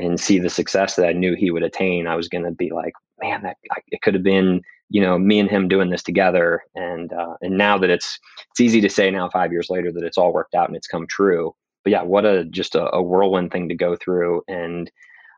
and 0.00 0.20
see 0.20 0.38
the 0.38 0.50
success 0.50 0.96
that 0.96 1.06
I 1.06 1.12
knew 1.12 1.34
he 1.34 1.50
would 1.50 1.62
attain, 1.62 2.06
I 2.06 2.16
was 2.16 2.28
going 2.28 2.44
to 2.44 2.50
be 2.50 2.70
like, 2.70 2.94
man, 3.22 3.42
that 3.42 3.56
it 3.88 4.02
could 4.02 4.14
have 4.14 4.22
been 4.22 4.62
you 4.92 5.00
know 5.00 5.18
me 5.18 5.38
and 5.38 5.48
him 5.48 5.68
doing 5.68 5.90
this 5.90 6.02
together. 6.02 6.62
And 6.74 7.12
uh, 7.12 7.34
and 7.40 7.56
now 7.56 7.78
that 7.78 7.90
it's 7.90 8.18
it's 8.50 8.60
easy 8.60 8.80
to 8.80 8.88
say 8.88 9.10
now 9.10 9.30
five 9.30 9.52
years 9.52 9.70
later 9.70 9.92
that 9.92 10.04
it's 10.04 10.18
all 10.18 10.32
worked 10.32 10.54
out 10.54 10.68
and 10.68 10.76
it's 10.76 10.88
come 10.88 11.06
true. 11.06 11.54
But 11.84 11.92
yeah 11.92 12.02
what 12.02 12.26
a 12.26 12.44
just 12.44 12.74
a, 12.74 12.92
a 12.94 13.02
whirlwind 13.02 13.52
thing 13.52 13.68
to 13.68 13.74
go 13.74 13.96
through. 13.96 14.42
And 14.48 14.90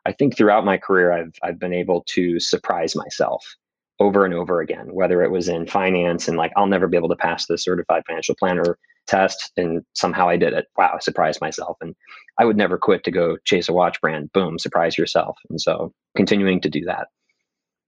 i 0.05 0.13
think 0.13 0.37
throughout 0.37 0.65
my 0.65 0.77
career 0.77 1.13
i've 1.13 1.35
i've 1.43 1.59
been 1.59 1.73
able 1.73 2.03
to 2.07 2.39
surprise 2.41 2.97
myself 2.97 3.57
over 4.01 4.25
and 4.25 4.35
over 4.35 4.61
again 4.61 4.93
whether 4.93 5.23
it 5.23 5.31
was 5.31 5.49
in 5.49 5.67
finance 5.67 6.29
and 6.29 6.37
like 6.37 6.53
i'll 6.57 6.67
never 6.67 6.89
be 6.89 6.97
able 6.97 7.09
to 7.09 7.17
pass 7.17 7.47
the 7.47 7.59
certified 7.59 8.03
financial 8.07 8.35
planner 8.35 8.79
test 9.07 9.53
and 9.57 9.83
somehow 9.95 10.29
i 10.29 10.37
did 10.37 10.53
it 10.53 10.67
wow 10.77 10.93
i 10.95 10.99
surprised 11.01 11.41
myself 11.41 11.77
and 11.81 11.95
i 12.39 12.45
would 12.45 12.57
never 12.57 12.79
quit 12.79 13.05
to 13.05 13.11
go 13.11 13.37
chase 13.45 13.69
a 13.69 13.73
watch 13.73 14.01
brand 14.01 14.33
boom 14.33 14.59
surprise 14.59 14.97
yourself 14.97 15.37
and 15.51 15.61
so 15.61 15.93
continuing 16.17 16.61
to 16.61 16.69
do 16.69 16.85
that 16.85 17.09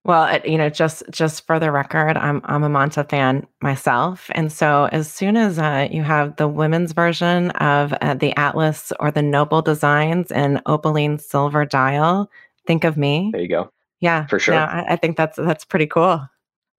well, 0.06 0.38
you 0.44 0.58
know, 0.58 0.68
just 0.68 1.02
just 1.10 1.46
for 1.46 1.58
the 1.58 1.72
record, 1.72 2.18
I'm 2.18 2.42
I'm 2.44 2.62
a 2.62 2.68
Monta 2.68 3.08
fan 3.08 3.46
myself, 3.62 4.30
and 4.34 4.52
so 4.52 4.86
as 4.92 5.10
soon 5.10 5.38
as 5.38 5.58
uh, 5.58 5.88
you 5.90 6.02
have 6.02 6.36
the 6.36 6.46
women's 6.46 6.92
version 6.92 7.50
of 7.52 7.94
uh, 7.94 8.12
the 8.12 8.36
Atlas 8.36 8.92
or 9.00 9.10
the 9.10 9.22
Noble 9.22 9.62
designs 9.62 10.30
in 10.30 10.60
opaline 10.66 11.18
silver 11.18 11.64
dial, 11.64 12.30
think 12.66 12.84
of 12.84 12.98
me. 12.98 13.30
There 13.32 13.40
you 13.40 13.48
go. 13.48 13.70
Yeah, 14.00 14.26
for 14.26 14.38
sure. 14.38 14.54
Yeah, 14.54 14.66
I, 14.66 14.92
I 14.92 14.96
think 14.96 15.16
that's 15.16 15.38
that's 15.38 15.64
pretty 15.64 15.86
cool. 15.86 16.20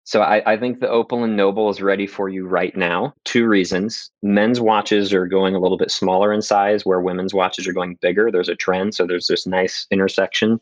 So 0.06 0.22
I, 0.22 0.54
I, 0.54 0.56
think 0.56 0.80
the 0.80 0.90
opaline 0.90 1.36
Noble 1.36 1.68
is 1.72 1.82
ready 1.82 2.06
for 2.06 2.30
you 2.30 2.48
right 2.48 2.76
now. 2.78 3.16
Two 3.24 3.48
reasons. 3.48 4.12
Men's 4.22 4.62
watches 4.62 5.12
are 5.12 5.26
going 5.26 5.56
a 5.56 5.60
little 5.60 5.80
bit 5.80 5.90
smaller 5.90 6.32
in 6.32 6.44
size, 6.44 6.86
where 6.86 7.02
women's 7.02 7.34
watches 7.34 7.68
are 7.68 7.74
going 7.74 7.98
bigger. 8.02 8.32
There's 8.32 8.48
a 8.48 8.56
trend. 8.56 8.94
So 8.94 9.08
there's 9.08 9.26
this 9.26 9.48
nice 9.48 9.88
intersection. 9.90 10.60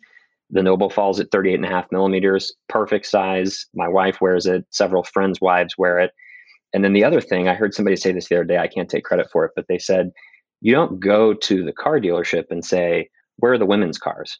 The 0.49 0.63
Noble 0.63 0.89
falls 0.89 1.19
at 1.19 1.29
38 1.29 1.55
and 1.55 1.65
a 1.65 1.69
half 1.69 1.91
millimeters, 1.91 2.53
perfect 2.69 3.05
size. 3.05 3.65
My 3.73 3.87
wife 3.87 4.21
wears 4.21 4.45
it. 4.45 4.65
Several 4.69 5.03
friends' 5.03 5.41
wives 5.41 5.77
wear 5.77 5.99
it. 5.99 6.11
And 6.71 6.85
then 6.85 6.93
the 6.93 7.03
other 7.03 7.19
thing, 7.19 7.49
I 7.49 7.53
heard 7.53 7.73
somebody 7.73 7.97
say 7.97 8.13
this 8.13 8.29
the 8.29 8.35
other 8.35 8.45
day. 8.45 8.59
I 8.59 8.67
can't 8.67 8.89
take 8.89 9.03
credit 9.03 9.29
for 9.29 9.43
it, 9.43 9.51
but 9.57 9.65
they 9.67 9.77
said, 9.77 10.11
you 10.61 10.73
don't 10.73 11.01
go 11.01 11.33
to 11.33 11.65
the 11.65 11.73
car 11.73 11.99
dealership 11.99 12.45
and 12.49 12.63
say, 12.63 13.09
where 13.37 13.51
are 13.51 13.57
the 13.57 13.65
women's 13.65 13.97
cars? 13.97 14.39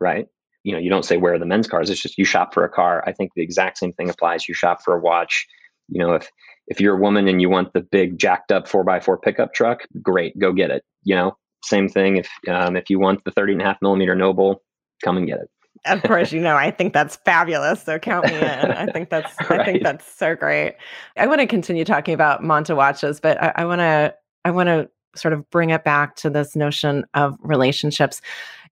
Right? 0.00 0.26
You 0.68 0.74
know, 0.74 0.78
you 0.78 0.90
don't 0.90 1.04
say, 1.06 1.16
where 1.16 1.32
are 1.32 1.38
the 1.38 1.46
men's 1.46 1.66
cars? 1.66 1.88
It's 1.88 2.02
just 2.02 2.18
you 2.18 2.26
shop 2.26 2.52
for 2.52 2.62
a 2.62 2.68
car. 2.68 3.02
I 3.06 3.12
think 3.12 3.32
the 3.34 3.42
exact 3.42 3.78
same 3.78 3.94
thing 3.94 4.10
applies. 4.10 4.46
You 4.46 4.52
shop 4.52 4.82
for 4.84 4.94
a 4.94 5.00
watch. 5.00 5.46
You 5.88 5.98
know, 5.98 6.12
if 6.12 6.30
if 6.66 6.78
you're 6.78 6.94
a 6.94 7.00
woman 7.00 7.26
and 7.26 7.40
you 7.40 7.48
want 7.48 7.72
the 7.72 7.80
big 7.80 8.18
jacked 8.18 8.52
up 8.52 8.68
four 8.68 8.84
by 8.84 9.00
four 9.00 9.16
pickup 9.16 9.54
truck, 9.54 9.80
great, 10.02 10.38
go 10.38 10.52
get 10.52 10.70
it. 10.70 10.84
You 11.04 11.14
know, 11.14 11.38
same 11.64 11.88
thing 11.88 12.18
if 12.18 12.28
um, 12.50 12.76
if 12.76 12.90
you 12.90 12.98
want 12.98 13.24
the 13.24 13.30
30 13.30 13.54
and 13.54 13.62
a 13.62 13.64
half 13.64 13.78
millimeter 13.80 14.14
noble 14.14 14.62
come 15.02 15.16
and 15.16 15.26
get 15.26 15.38
it. 15.38 15.48
of 15.86 16.02
course, 16.02 16.32
you 16.32 16.40
know, 16.42 16.56
I 16.56 16.70
think 16.70 16.92
that's 16.92 17.16
fabulous. 17.24 17.82
So 17.82 17.98
count 17.98 18.26
me 18.26 18.36
in. 18.36 18.42
I 18.42 18.84
think 18.92 19.08
that's 19.10 19.34
right. 19.48 19.60
I 19.60 19.64
think 19.64 19.82
that's 19.82 20.12
so 20.18 20.36
great. 20.36 20.74
I 21.16 21.26
want 21.26 21.40
to 21.40 21.46
continue 21.46 21.86
talking 21.86 22.12
about 22.12 22.42
Monta 22.42 22.76
watches, 22.76 23.20
but 23.20 23.42
I, 23.42 23.52
I 23.56 23.64
want 23.64 23.78
to 23.78 24.14
I 24.44 24.50
want 24.50 24.66
to 24.66 24.90
sort 25.16 25.32
of 25.32 25.48
bring 25.50 25.70
it 25.70 25.84
back 25.84 26.16
to 26.16 26.28
this 26.28 26.54
notion 26.54 27.06
of 27.14 27.36
relationships. 27.40 28.20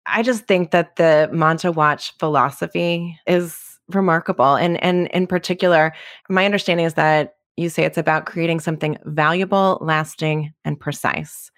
I 0.06 0.22
just 0.22 0.46
think 0.46 0.70
that 0.70 0.96
the 0.96 1.30
Monta 1.32 1.74
watch 1.74 2.16
philosophy 2.18 3.18
is 3.26 3.78
remarkable. 3.88 4.56
And 4.56 4.82
and 4.82 5.08
in 5.08 5.26
particular, 5.26 5.92
my 6.28 6.44
understanding 6.44 6.86
is 6.86 6.94
that 6.94 7.36
you 7.56 7.68
say 7.68 7.84
it's 7.84 7.98
about 7.98 8.26
creating 8.26 8.60
something 8.60 8.98
valuable, 9.04 9.78
lasting, 9.80 10.52
and 10.64 10.78
precise. 10.78 11.50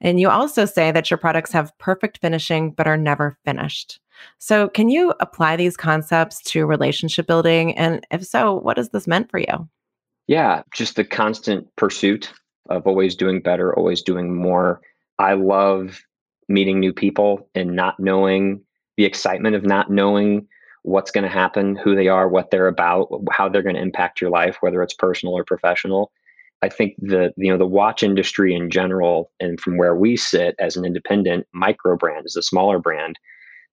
And 0.00 0.20
you 0.20 0.28
also 0.28 0.64
say 0.64 0.92
that 0.92 1.10
your 1.10 1.18
products 1.18 1.52
have 1.52 1.76
perfect 1.78 2.18
finishing 2.18 2.70
but 2.70 2.86
are 2.86 2.96
never 2.96 3.36
finished. 3.44 4.00
So, 4.38 4.68
can 4.68 4.88
you 4.88 5.14
apply 5.20 5.56
these 5.56 5.76
concepts 5.76 6.42
to 6.42 6.66
relationship 6.66 7.26
building? 7.26 7.76
And 7.76 8.04
if 8.10 8.24
so, 8.24 8.54
what 8.54 8.76
has 8.76 8.90
this 8.90 9.06
meant 9.06 9.30
for 9.30 9.38
you? 9.38 9.68
Yeah, 10.26 10.62
just 10.74 10.96
the 10.96 11.04
constant 11.04 11.74
pursuit 11.76 12.32
of 12.68 12.86
always 12.86 13.16
doing 13.16 13.40
better, 13.40 13.74
always 13.74 14.02
doing 14.02 14.34
more. 14.34 14.80
I 15.18 15.34
love 15.34 16.00
meeting 16.48 16.80
new 16.80 16.92
people 16.92 17.48
and 17.54 17.74
not 17.74 17.98
knowing 18.00 18.60
the 18.96 19.04
excitement 19.04 19.54
of 19.54 19.64
not 19.64 19.90
knowing 19.90 20.46
what's 20.82 21.10
going 21.10 21.24
to 21.24 21.30
happen, 21.30 21.76
who 21.76 21.94
they 21.94 22.08
are, 22.08 22.28
what 22.28 22.50
they're 22.50 22.68
about, 22.68 23.08
how 23.30 23.48
they're 23.48 23.62
going 23.62 23.76
to 23.76 23.82
impact 23.82 24.20
your 24.20 24.30
life, 24.30 24.58
whether 24.60 24.82
it's 24.82 24.94
personal 24.94 25.34
or 25.34 25.44
professional. 25.44 26.10
I 26.62 26.68
think 26.68 26.94
the 26.98 27.32
you 27.36 27.52
know 27.52 27.58
the 27.58 27.66
watch 27.66 28.02
industry 28.02 28.54
in 28.54 28.70
general, 28.70 29.30
and 29.38 29.60
from 29.60 29.76
where 29.76 29.94
we 29.94 30.16
sit 30.16 30.56
as 30.58 30.76
an 30.76 30.84
independent 30.84 31.46
micro 31.52 31.96
brand, 31.96 32.24
as 32.26 32.34
a 32.34 32.42
smaller 32.42 32.80
brand, 32.80 33.18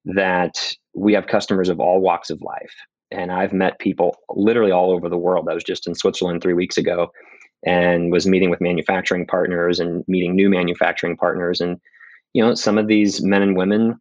that 0.06 0.74
we 0.94 1.14
have 1.14 1.28
customers 1.28 1.70
of 1.70 1.80
all 1.80 2.00
walks 2.00 2.30
of 2.30 2.42
life. 2.42 2.76
And 3.12 3.32
I've 3.32 3.54
met 3.54 3.80
people 3.80 4.18
literally 4.30 4.72
all 4.72 4.92
over 4.92 5.10
the 5.10 5.18
world. 5.18 5.48
I 5.50 5.54
was 5.54 5.64
just 5.64 5.88
in 5.88 5.96
Switzerland 5.96 6.42
three 6.42 6.54
weeks 6.54 6.78
ago 6.78 7.12
and 7.66 8.12
was 8.12 8.28
meeting 8.28 8.50
with 8.50 8.62
manufacturing 8.62 9.26
partners 9.26 9.80
and 9.80 10.04
meeting 10.08 10.36
new 10.36 10.50
manufacturing 10.50 11.18
partners. 11.18 11.62
And, 11.62 11.80
you 12.36 12.44
know, 12.44 12.54
some 12.54 12.78
of 12.78 12.88
these 12.88 13.24
men 13.24 13.42
and 13.42 13.56
women, 13.56 13.98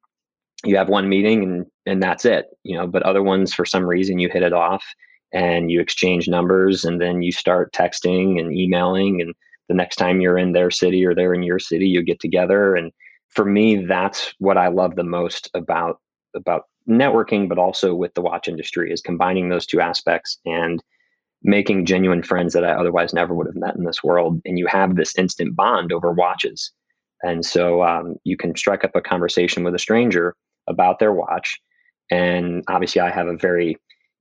you 0.64 0.76
have 0.76 0.88
one 0.88 1.09
meeting 1.09 1.45
and 1.45 1.67
and 1.87 2.03
that's 2.03 2.25
it, 2.25 2.47
you 2.64 2.76
know, 2.76 2.85
but 2.85 3.05
other 3.05 3.23
ones 3.23 3.55
for 3.55 3.64
some 3.64 3.85
reason 3.85 4.19
you 4.19 4.29
hit 4.29 4.43
it 4.43 4.53
off 4.53 4.85
and 5.33 5.71
you 5.71 5.81
exchange 5.81 6.26
numbers 6.26 6.85
and 6.85 7.00
then 7.00 7.23
you 7.23 7.31
start 7.31 7.73
texting 7.73 8.41
and 8.41 8.53
emailing 8.53 9.21
and 9.21 9.35
the 9.69 9.75
next 9.75 9.97
time 9.97 10.21
you're 10.21 10.37
in 10.37 10.50
their 10.50 10.71
city 10.73 11.07
or 11.07 11.14
they're 11.14 11.33
in 11.33 11.45
your 11.45 11.61
city, 11.61 11.87
you 11.87 12.03
get 12.03 12.19
together 12.19 12.75
and 12.75 12.91
for 13.29 13.45
me, 13.45 13.85
that's 13.87 14.35
what 14.38 14.59
I 14.59 14.67
love 14.67 14.97
the 14.97 15.05
most 15.05 15.49
about 15.55 16.00
about 16.35 16.64
networking, 16.88 17.49
but 17.49 17.59
also 17.59 17.95
with 17.95 18.14
the 18.14 18.21
watch 18.21 18.49
industry 18.49 18.93
is 18.93 19.00
combining 19.00 19.49
those 19.49 19.64
two 19.64 19.81
aspects 19.81 20.41
and 20.45 20.83
making 21.45 21.87
genuine 21.87 22.25
friends 22.25 22.53
that 22.55 22.64
I 22.64 22.73
otherwise 22.73 23.14
never 23.14 23.33
would 23.33 23.47
have 23.47 23.55
met 23.55 23.76
in 23.76 23.85
this 23.85 24.03
world. 24.03 24.41
And 24.45 24.59
you 24.59 24.67
have 24.67 24.97
this 24.97 25.17
instant 25.17 25.55
bond 25.55 25.93
over 25.93 26.11
watches. 26.11 26.73
And 27.25 27.45
so 27.45 27.83
um, 27.83 28.16
you 28.25 28.37
can 28.37 28.57
strike 28.57 28.85
up 28.85 28.95
a 28.95 29.00
conversation 29.00 29.64
with 29.64 29.75
a 29.75 29.78
stranger 29.78 30.35
about 30.69 30.99
their 30.99 31.12
watch. 31.12 31.59
And 32.11 32.62
obviously, 32.69 33.00
I 33.00 33.11
have 33.11 33.26
a 33.26 33.37
very 33.37 33.76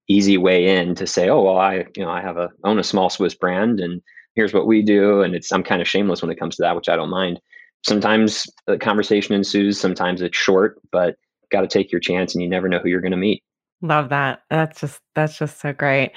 easy 0.08 0.38
way 0.38 0.78
in 0.78 0.96
to 0.96 1.08
say, 1.08 1.30
oh, 1.30 1.42
well, 1.42 1.58
I, 1.58 1.86
you 1.96 2.04
know, 2.04 2.10
I 2.10 2.22
have 2.22 2.38
a 2.38 2.50
own 2.64 2.80
a 2.80 2.84
small 2.84 3.10
Swiss 3.10 3.34
brand 3.34 3.80
and 3.80 4.02
here's 4.36 4.54
what 4.54 4.68
we 4.68 4.82
do. 4.82 5.22
And 5.22 5.36
it's, 5.36 5.52
I'm 5.52 5.64
kind 5.64 5.82
of 5.82 5.88
shameless 5.88 6.22
when 6.22 6.32
it 6.32 6.40
comes 6.40 6.56
to 6.56 6.62
that, 6.64 6.76
which 6.76 6.90
I 6.90 6.96
don't 6.96 7.10
mind 7.10 7.40
sometimes 7.86 8.48
the 8.66 8.78
conversation 8.78 9.36
ensues 9.36 9.80
sometimes 9.80 10.22
it's 10.22 10.38
short 10.38 10.82
but 10.92 11.16
got 11.52 11.62
to 11.62 11.68
take 11.68 11.92
your 11.92 12.02
chance 12.02 12.34
and 12.34 12.42
you 12.42 12.50
never 12.50 12.68
know 12.68 12.80
who 12.80 12.90
you're 12.90 13.02
going 13.02 13.12
to 13.12 13.18
meet 13.18 13.44
love 13.82 14.10
that 14.10 14.42
that's 14.50 14.82
just 14.82 15.02
that's 15.16 15.38
just 15.38 15.60
so 15.60 15.72
great 15.74 16.12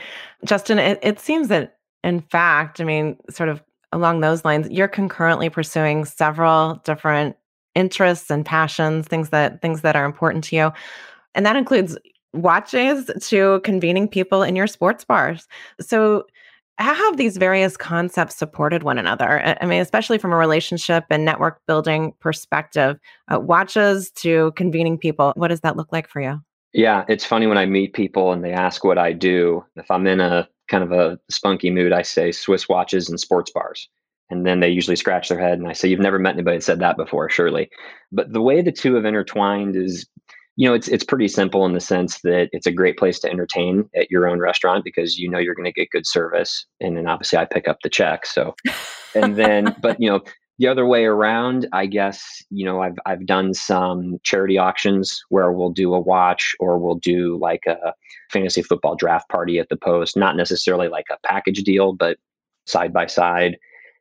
justin 0.45 0.79
it, 0.79 0.99
it 1.03 1.21
seems 1.21 1.49
that 1.49 1.77
in 2.05 2.21
fact 2.21 2.81
i 2.81 2.85
mean 2.85 3.17
sort 3.29 3.49
of 3.49 3.63
along 3.97 4.21
those 4.21 4.45
lines 4.45 4.69
you're 4.71 4.89
concurrently 4.89 5.49
pursuing 5.49 6.05
several 6.05 6.81
different 6.85 7.37
interests 7.75 8.31
and 8.31 8.45
passions 8.45 9.07
things 9.07 9.31
that 9.31 9.61
things 9.61 9.81
that 9.81 9.97
are 9.97 10.05
important 10.05 10.45
to 10.45 10.57
you 10.57 10.73
and 11.35 11.45
that 11.45 11.57
includes 11.57 11.99
watches 12.33 13.11
to 13.21 13.61
convening 13.61 14.07
people 14.07 14.43
in 14.43 14.55
your 14.55 14.67
sports 14.67 15.05
bars 15.05 15.49
so 15.81 16.25
how 16.79 16.95
have 16.95 17.17
these 17.17 17.39
various 17.39 17.77
concepts 17.77 18.37
supported 18.37 18.83
one 18.83 18.99
another? 18.99 19.57
I 19.61 19.65
mean, 19.65 19.81
especially 19.81 20.19
from 20.19 20.33
a 20.33 20.37
relationship 20.37 21.05
and 21.09 21.25
network 21.25 21.61
building 21.67 22.13
perspective, 22.21 22.99
uh, 23.33 23.41
watches 23.41 24.11
to 24.17 24.53
convening 24.57 24.99
people. 24.99 25.33
What 25.37 25.49
does 25.49 25.61
that 25.61 25.77
look 25.77 25.91
like 25.91 26.07
for 26.07 26.21
you? 26.21 26.41
Yeah, 26.75 27.05
it's 27.09 27.25
funny 27.25 27.47
when 27.47 27.57
I 27.57 27.65
meet 27.65 27.95
people 27.95 28.33
and 28.33 28.45
they 28.45 28.53
ask 28.53 28.85
what 28.85 28.99
I 28.99 29.15
do. 29.15 29.65
If 29.77 29.91
I'm 29.91 30.07
in 30.07 30.21
a 30.21 30.47
kind 30.69 30.85
of 30.85 30.93
a 30.93 31.19
spunky 31.31 31.71
mood, 31.71 31.93
I 31.93 32.03
say 32.03 32.33
Swiss 32.33 32.69
watches 32.69 33.09
and 33.09 33.19
sports 33.21 33.51
bars. 33.51 33.89
And 34.29 34.45
then 34.45 34.61
they 34.61 34.69
usually 34.69 34.97
scratch 34.97 35.29
their 35.29 35.39
head 35.39 35.59
and 35.59 35.69
I 35.69 35.73
say, 35.73 35.89
You've 35.89 36.01
never 36.01 36.19
met 36.19 36.35
anybody 36.35 36.57
that 36.57 36.65
said 36.65 36.81
that 36.81 36.97
before, 36.97 37.31
surely. 37.31 37.71
But 38.11 38.33
the 38.33 38.43
way 38.43 38.61
the 38.61 38.73
two 38.73 38.95
have 38.95 39.05
intertwined 39.05 39.77
is 39.77 40.07
you 40.57 40.67
know 40.67 40.75
it's 40.75 40.89
it's 40.89 41.05
pretty 41.05 41.29
simple 41.29 41.65
in 41.67 41.75
the 41.75 41.81
sense 41.81 42.21
that 42.23 42.49
it's 42.53 42.67
a 42.67 42.73
great 42.73 42.97
place 42.97 43.19
to 43.21 43.31
entertain 43.31 43.89
at 43.95 44.11
your 44.11 44.27
own 44.27 44.41
restaurant 44.41 44.85
because 44.85 45.19
you 45.19 45.31
know 45.31 45.39
you're 45.39 45.55
going 45.55 45.67
to 45.67 45.73
get 45.73 45.91
good 45.91 46.07
service 46.07 46.67
and 46.81 46.97
then 46.97 47.07
obviously 47.07 47.39
I 47.39 47.45
pick 47.45 47.69
up 47.69 47.79
the 47.83 47.91
check 47.91 48.27
so 48.27 48.55
and 49.15 49.37
then 49.37 49.77
but 49.83 50.01
you 50.01 50.11
know 50.11 50.21
the 50.59 50.67
other 50.67 50.87
way 50.87 51.05
around 51.05 51.69
I 51.73 51.87
guess 51.87 52.43
you 52.51 52.65
know 52.65 52.81
I've 52.81 52.97
I've 53.05 53.27
done 53.27 53.55
some 53.55 54.19
charity 54.23 54.59
auctions 54.59 55.23
where 55.29 55.53
we'll 55.53 55.71
do 55.71 55.95
a 55.95 56.01
watch 56.01 56.55
or 56.61 56.79
we'll 56.79 56.97
do 56.97 57.39
like 57.41 57.63
a 57.67 57.93
fantasy 58.31 58.63
football 58.63 58.97
draft 58.97 59.29
party 59.29 59.59
at 59.59 59.69
the 59.69 59.77
post 59.77 60.17
not 60.17 60.37
necessarily 60.37 60.89
like 60.89 61.07
a 61.11 61.19
package 61.27 61.63
deal 61.63 61.93
but 61.93 62.17
side 62.67 62.93
by 62.93 63.07
side 63.07 63.57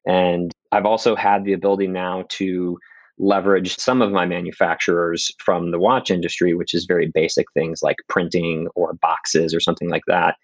and 0.05 0.51
I've 0.71 0.85
also 0.85 1.15
had 1.15 1.45
the 1.45 1.53
ability 1.53 1.87
now 1.87 2.25
to 2.29 2.77
leverage 3.17 3.77
some 3.77 4.01
of 4.01 4.11
my 4.11 4.25
manufacturers 4.25 5.31
from 5.39 5.71
the 5.71 5.79
watch 5.79 6.11
industry, 6.11 6.53
which 6.53 6.73
is 6.73 6.85
very 6.85 7.09
basic 7.13 7.45
things 7.53 7.81
like 7.81 7.95
printing 8.09 8.67
or 8.75 8.93
boxes 8.93 9.53
or 9.53 9.59
something 9.59 9.89
like 9.89 10.03
that 10.07 10.35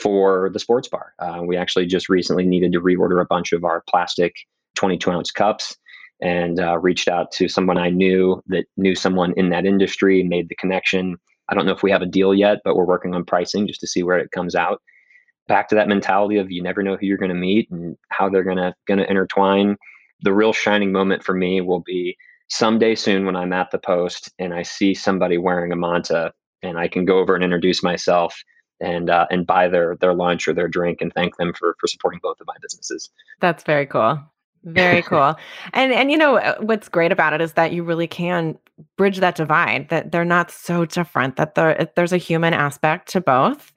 for 0.00 0.50
the 0.52 0.58
sports 0.58 0.88
bar. 0.88 1.12
Uh, 1.18 1.42
we 1.44 1.56
actually 1.56 1.86
just 1.86 2.08
recently 2.08 2.46
needed 2.46 2.72
to 2.72 2.80
reorder 2.80 3.20
a 3.20 3.26
bunch 3.26 3.52
of 3.52 3.64
our 3.64 3.82
plastic 3.88 4.32
22 4.74 5.10
ounce 5.10 5.30
cups 5.30 5.76
and 6.20 6.60
uh, 6.60 6.78
reached 6.78 7.08
out 7.08 7.32
to 7.32 7.48
someone 7.48 7.78
I 7.78 7.90
knew 7.90 8.42
that 8.46 8.66
knew 8.76 8.94
someone 8.94 9.34
in 9.36 9.50
that 9.50 9.66
industry, 9.66 10.20
and 10.20 10.28
made 10.28 10.48
the 10.48 10.56
connection. 10.56 11.16
I 11.48 11.54
don't 11.54 11.66
know 11.66 11.72
if 11.72 11.82
we 11.82 11.90
have 11.90 12.02
a 12.02 12.06
deal 12.06 12.34
yet, 12.34 12.58
but 12.64 12.76
we're 12.76 12.86
working 12.86 13.14
on 13.14 13.24
pricing 13.24 13.66
just 13.66 13.80
to 13.80 13.86
see 13.86 14.02
where 14.02 14.18
it 14.18 14.30
comes 14.30 14.54
out. 14.54 14.80
Back 15.46 15.68
to 15.68 15.74
that 15.74 15.88
mentality 15.88 16.38
of 16.38 16.50
you 16.50 16.62
never 16.62 16.82
know 16.82 16.96
who 16.96 17.06
you're 17.06 17.18
going 17.18 17.28
to 17.28 17.34
meet 17.34 17.70
and 17.70 17.96
how 18.08 18.30
they're 18.30 18.44
going 18.44 18.56
to 18.56 18.74
going 18.86 18.98
to 18.98 19.10
intertwine 19.10 19.76
the 20.24 20.32
real 20.32 20.52
shining 20.52 20.90
moment 20.90 21.22
for 21.22 21.34
me 21.34 21.60
will 21.60 21.80
be 21.80 22.16
someday 22.48 22.94
soon 22.94 23.26
when 23.26 23.36
I'm 23.36 23.52
at 23.52 23.70
the 23.70 23.78
post 23.78 24.32
and 24.38 24.52
I 24.52 24.62
see 24.62 24.94
somebody 24.94 25.38
wearing 25.38 25.70
a 25.70 25.76
Monta 25.76 26.32
and 26.62 26.78
I 26.78 26.88
can 26.88 27.04
go 27.04 27.18
over 27.18 27.34
and 27.34 27.44
introduce 27.44 27.82
myself 27.82 28.34
and 28.80 29.08
uh, 29.08 29.26
and 29.30 29.46
buy 29.46 29.68
their 29.68 29.96
their 30.00 30.14
lunch 30.14 30.48
or 30.48 30.52
their 30.52 30.68
drink 30.68 31.00
and 31.00 31.12
thank 31.12 31.36
them 31.36 31.52
for 31.52 31.76
for 31.78 31.86
supporting 31.86 32.20
both 32.22 32.40
of 32.40 32.46
my 32.46 32.54
businesses. 32.60 33.10
That's 33.40 33.62
very 33.62 33.86
cool. 33.86 34.18
Very 34.64 35.02
cool. 35.10 35.36
and 35.72 35.92
and 35.92 36.10
you 36.10 36.16
know 36.16 36.36
uh, 36.36 36.56
what's 36.60 36.88
great 36.88 37.12
about 37.12 37.32
it 37.32 37.40
is 37.40 37.52
that 37.52 37.72
you 37.72 37.82
really 37.82 38.06
can 38.06 38.58
bridge 38.96 39.18
that 39.18 39.36
divide 39.36 39.88
that 39.90 40.10
they're 40.10 40.24
not 40.24 40.50
so 40.50 40.84
different 40.84 41.36
that 41.36 41.54
there 41.54 41.88
there's 41.96 42.12
a 42.12 42.18
human 42.18 42.54
aspect 42.54 43.08
to 43.10 43.20
both. 43.20 43.72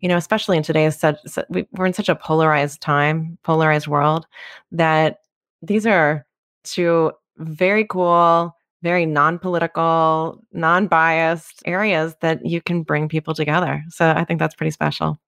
You 0.00 0.08
know, 0.08 0.16
especially 0.16 0.56
in 0.56 0.62
today's 0.62 0.98
such 0.98 1.18
we're 1.50 1.86
in 1.86 1.92
such 1.92 2.08
a 2.08 2.14
polarized 2.14 2.80
time, 2.80 3.36
polarized 3.42 3.86
world 3.86 4.26
that 4.72 5.18
these 5.60 5.86
are 5.86 6.26
two 6.64 7.12
very 7.36 7.84
cool, 7.84 8.56
very 8.82 9.06
non-political, 9.06 10.42
non-biased 10.52 11.62
areas 11.66 12.16
that 12.20 12.44
you 12.44 12.62
can 12.62 12.82
bring 12.82 13.08
people 13.08 13.34
together. 13.34 13.82
So 13.88 14.10
I 14.10 14.24
think 14.24 14.40
that's 14.40 14.54
pretty 14.54 14.70
special. 14.70 15.18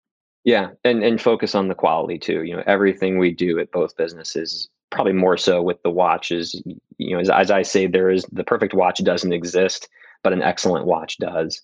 Yeah, 0.44 0.70
and 0.84 1.04
and 1.04 1.20
focus 1.20 1.54
on 1.54 1.68
the 1.68 1.74
quality 1.74 2.18
too. 2.18 2.42
You 2.42 2.56
know, 2.56 2.64
everything 2.66 3.18
we 3.18 3.30
do 3.30 3.58
at 3.58 3.70
both 3.70 3.96
businesses, 3.96 4.68
probably 4.92 5.12
more 5.12 5.36
so 5.36 5.60
with 5.60 5.82
the 5.82 5.90
watches. 5.90 6.60
You 6.98 7.16
know, 7.16 7.20
as, 7.20 7.30
as 7.30 7.50
I 7.50 7.62
say, 7.62 7.86
there 7.86 8.10
is 8.10 8.24
the 8.30 8.44
perfect 8.44 8.74
watch 8.74 9.02
doesn't 9.02 9.32
exist, 9.32 9.88
but 10.22 10.32
an 10.32 10.42
excellent 10.42 10.86
watch 10.86 11.18
does. 11.18 11.60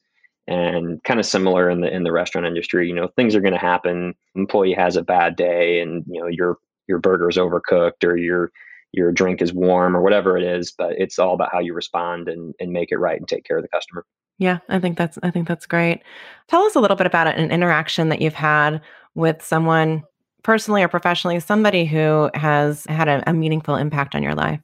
And 0.48 1.02
kind 1.04 1.20
of 1.20 1.26
similar 1.26 1.70
in 1.70 1.82
the 1.82 1.94
in 1.94 2.02
the 2.02 2.12
restaurant 2.12 2.46
industry, 2.46 2.88
you 2.88 2.94
know, 2.94 3.08
things 3.14 3.36
are 3.36 3.40
going 3.40 3.52
to 3.52 3.58
happen. 3.58 4.14
Employee 4.34 4.72
has 4.72 4.96
a 4.96 5.02
bad 5.02 5.36
day, 5.36 5.80
and 5.80 6.04
you 6.08 6.20
know, 6.20 6.26
you're 6.26 6.56
your 6.88 6.98
burger's 6.98 7.36
overcooked 7.36 8.02
or 8.02 8.16
your 8.16 8.50
your 8.92 9.12
drink 9.12 9.42
is 9.42 9.52
warm 9.52 9.96
or 9.96 10.02
whatever 10.02 10.36
it 10.36 10.42
is 10.42 10.72
but 10.72 10.92
it's 10.98 11.18
all 11.18 11.34
about 11.34 11.52
how 11.52 11.58
you 11.58 11.74
respond 11.74 12.28
and, 12.28 12.54
and 12.58 12.72
make 12.72 12.90
it 12.90 12.96
right 12.96 13.18
and 13.18 13.28
take 13.28 13.44
care 13.44 13.58
of 13.58 13.62
the 13.62 13.68
customer 13.68 14.04
yeah 14.38 14.58
i 14.68 14.78
think 14.78 14.96
that's 14.96 15.18
i 15.22 15.30
think 15.30 15.46
that's 15.46 15.66
great 15.66 16.02
tell 16.48 16.62
us 16.62 16.74
a 16.74 16.80
little 16.80 16.96
bit 16.96 17.06
about 17.06 17.26
an 17.26 17.50
interaction 17.50 18.08
that 18.08 18.20
you've 18.20 18.34
had 18.34 18.80
with 19.14 19.44
someone 19.44 20.02
personally 20.42 20.82
or 20.82 20.88
professionally 20.88 21.40
somebody 21.40 21.84
who 21.84 22.30
has 22.34 22.84
had 22.86 23.08
a, 23.08 23.22
a 23.28 23.32
meaningful 23.32 23.76
impact 23.76 24.14
on 24.14 24.22
your 24.22 24.34
life 24.34 24.60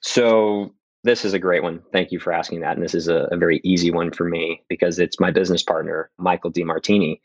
so 0.00 0.72
this 1.04 1.24
is 1.24 1.32
a 1.32 1.38
great 1.38 1.64
one. 1.64 1.82
Thank 1.92 2.12
you 2.12 2.20
for 2.20 2.32
asking 2.32 2.60
that. 2.60 2.76
And 2.76 2.84
this 2.84 2.94
is 2.94 3.08
a, 3.08 3.26
a, 3.32 3.36
very 3.36 3.60
easy 3.64 3.90
one 3.90 4.12
for 4.12 4.22
me 4.22 4.62
because 4.68 5.00
it's 5.00 5.18
my 5.18 5.32
business 5.32 5.60
partner, 5.60 6.10
Michael 6.16 6.52
DeMartini 6.52 7.20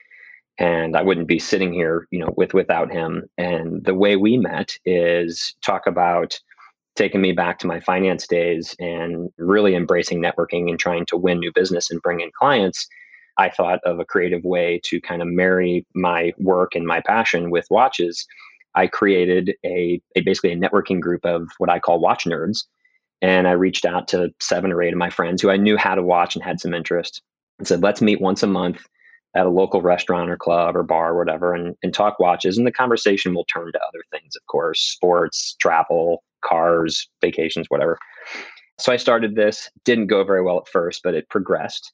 and 0.60 0.96
I 0.96 1.04
wouldn't 1.04 1.28
be 1.28 1.40
sitting 1.40 1.72
here, 1.72 2.08
you 2.12 2.20
know, 2.20 2.34
with 2.36 2.54
without 2.54 2.92
him. 2.92 3.30
And 3.38 3.84
the 3.84 3.94
way 3.94 4.16
we 4.16 4.38
met 4.38 4.78
is 4.86 5.56
talk 5.62 5.86
about 5.86 6.40
taking 6.96 7.22
me 7.22 7.32
back 7.32 7.60
to 7.60 7.68
my 7.68 7.80
finance 7.80 8.26
days 8.26 8.76
and 8.80 9.30
really 9.38 9.76
embracing 9.76 10.22
networking 10.22 10.70
and 10.70 10.80
trying 10.80 11.06
to 11.08 11.18
win 11.18 11.40
new 11.40 11.52
business 11.54 11.92
and 11.92 12.02
bring 12.02 12.22
in 12.22 12.32
clients. 12.38 12.88
I 13.38 13.50
thought 13.50 13.80
of 13.86 14.00
a 14.00 14.06
creative 14.06 14.44
way 14.44 14.82
to 14.86 15.00
kind 15.02 15.22
of 15.22 15.28
marry 15.28 15.86
my 15.94 16.34
work 16.38 16.76
and 16.76 16.86
my 16.86 17.02
passion 17.02 17.52
with 17.52 17.68
watches 17.70 18.26
I 18.78 18.86
created 18.86 19.56
a, 19.66 20.00
a 20.16 20.22
basically 20.22 20.52
a 20.52 20.56
networking 20.56 21.02
group 21.02 21.26
of 21.26 21.50
what 21.58 21.70
I 21.70 21.80
call 21.80 22.00
watch 22.00 22.26
nerds. 22.26 22.64
And 23.24 23.48
I 23.48 23.52
reached 23.54 23.86
out 23.86 24.08
to 24.10 24.30
seven 24.40 24.72
or 24.72 24.84
eight 24.84 24.94
of 24.94 25.00
my 25.00 25.10
friends 25.10 25.42
who 25.42 25.50
I 25.50 25.58
knew 25.58 25.78
how 25.78 25.96
to 25.96 26.04
watch 26.04 26.36
and 26.36 26.44
had 26.44 26.60
some 26.60 26.76
interest 26.76 27.24
and 27.58 27.68
said, 27.68 27.82
let's 27.82 28.04
meet 28.04 28.22
once 28.22 28.44
a 28.44 28.48
month 28.48 28.86
at 29.36 29.48
a 29.48 29.50
local 29.50 29.82
restaurant 29.82 30.30
or 30.30 30.38
club 30.38 30.76
or 30.76 30.84
bar 30.84 31.14
or 31.14 31.18
whatever 31.18 31.56
and, 31.56 31.76
and 31.82 31.92
talk 31.92 32.20
watches. 32.20 32.56
And 32.56 32.68
the 32.68 32.72
conversation 32.72 33.34
will 33.34 33.46
turn 33.46 33.72
to 33.72 33.80
other 33.80 34.04
things, 34.12 34.36
of 34.36 34.46
course, 34.46 34.80
sports, 34.80 35.56
travel, 35.60 36.24
cars, 36.46 37.10
vacations, 37.20 37.66
whatever. 37.70 37.98
So 38.78 38.92
I 38.92 38.98
started 38.98 39.34
this, 39.34 39.72
didn't 39.86 40.06
go 40.06 40.24
very 40.24 40.44
well 40.44 40.60
at 40.60 40.68
first, 40.68 41.02
but 41.04 41.16
it 41.16 41.28
progressed. 41.30 41.92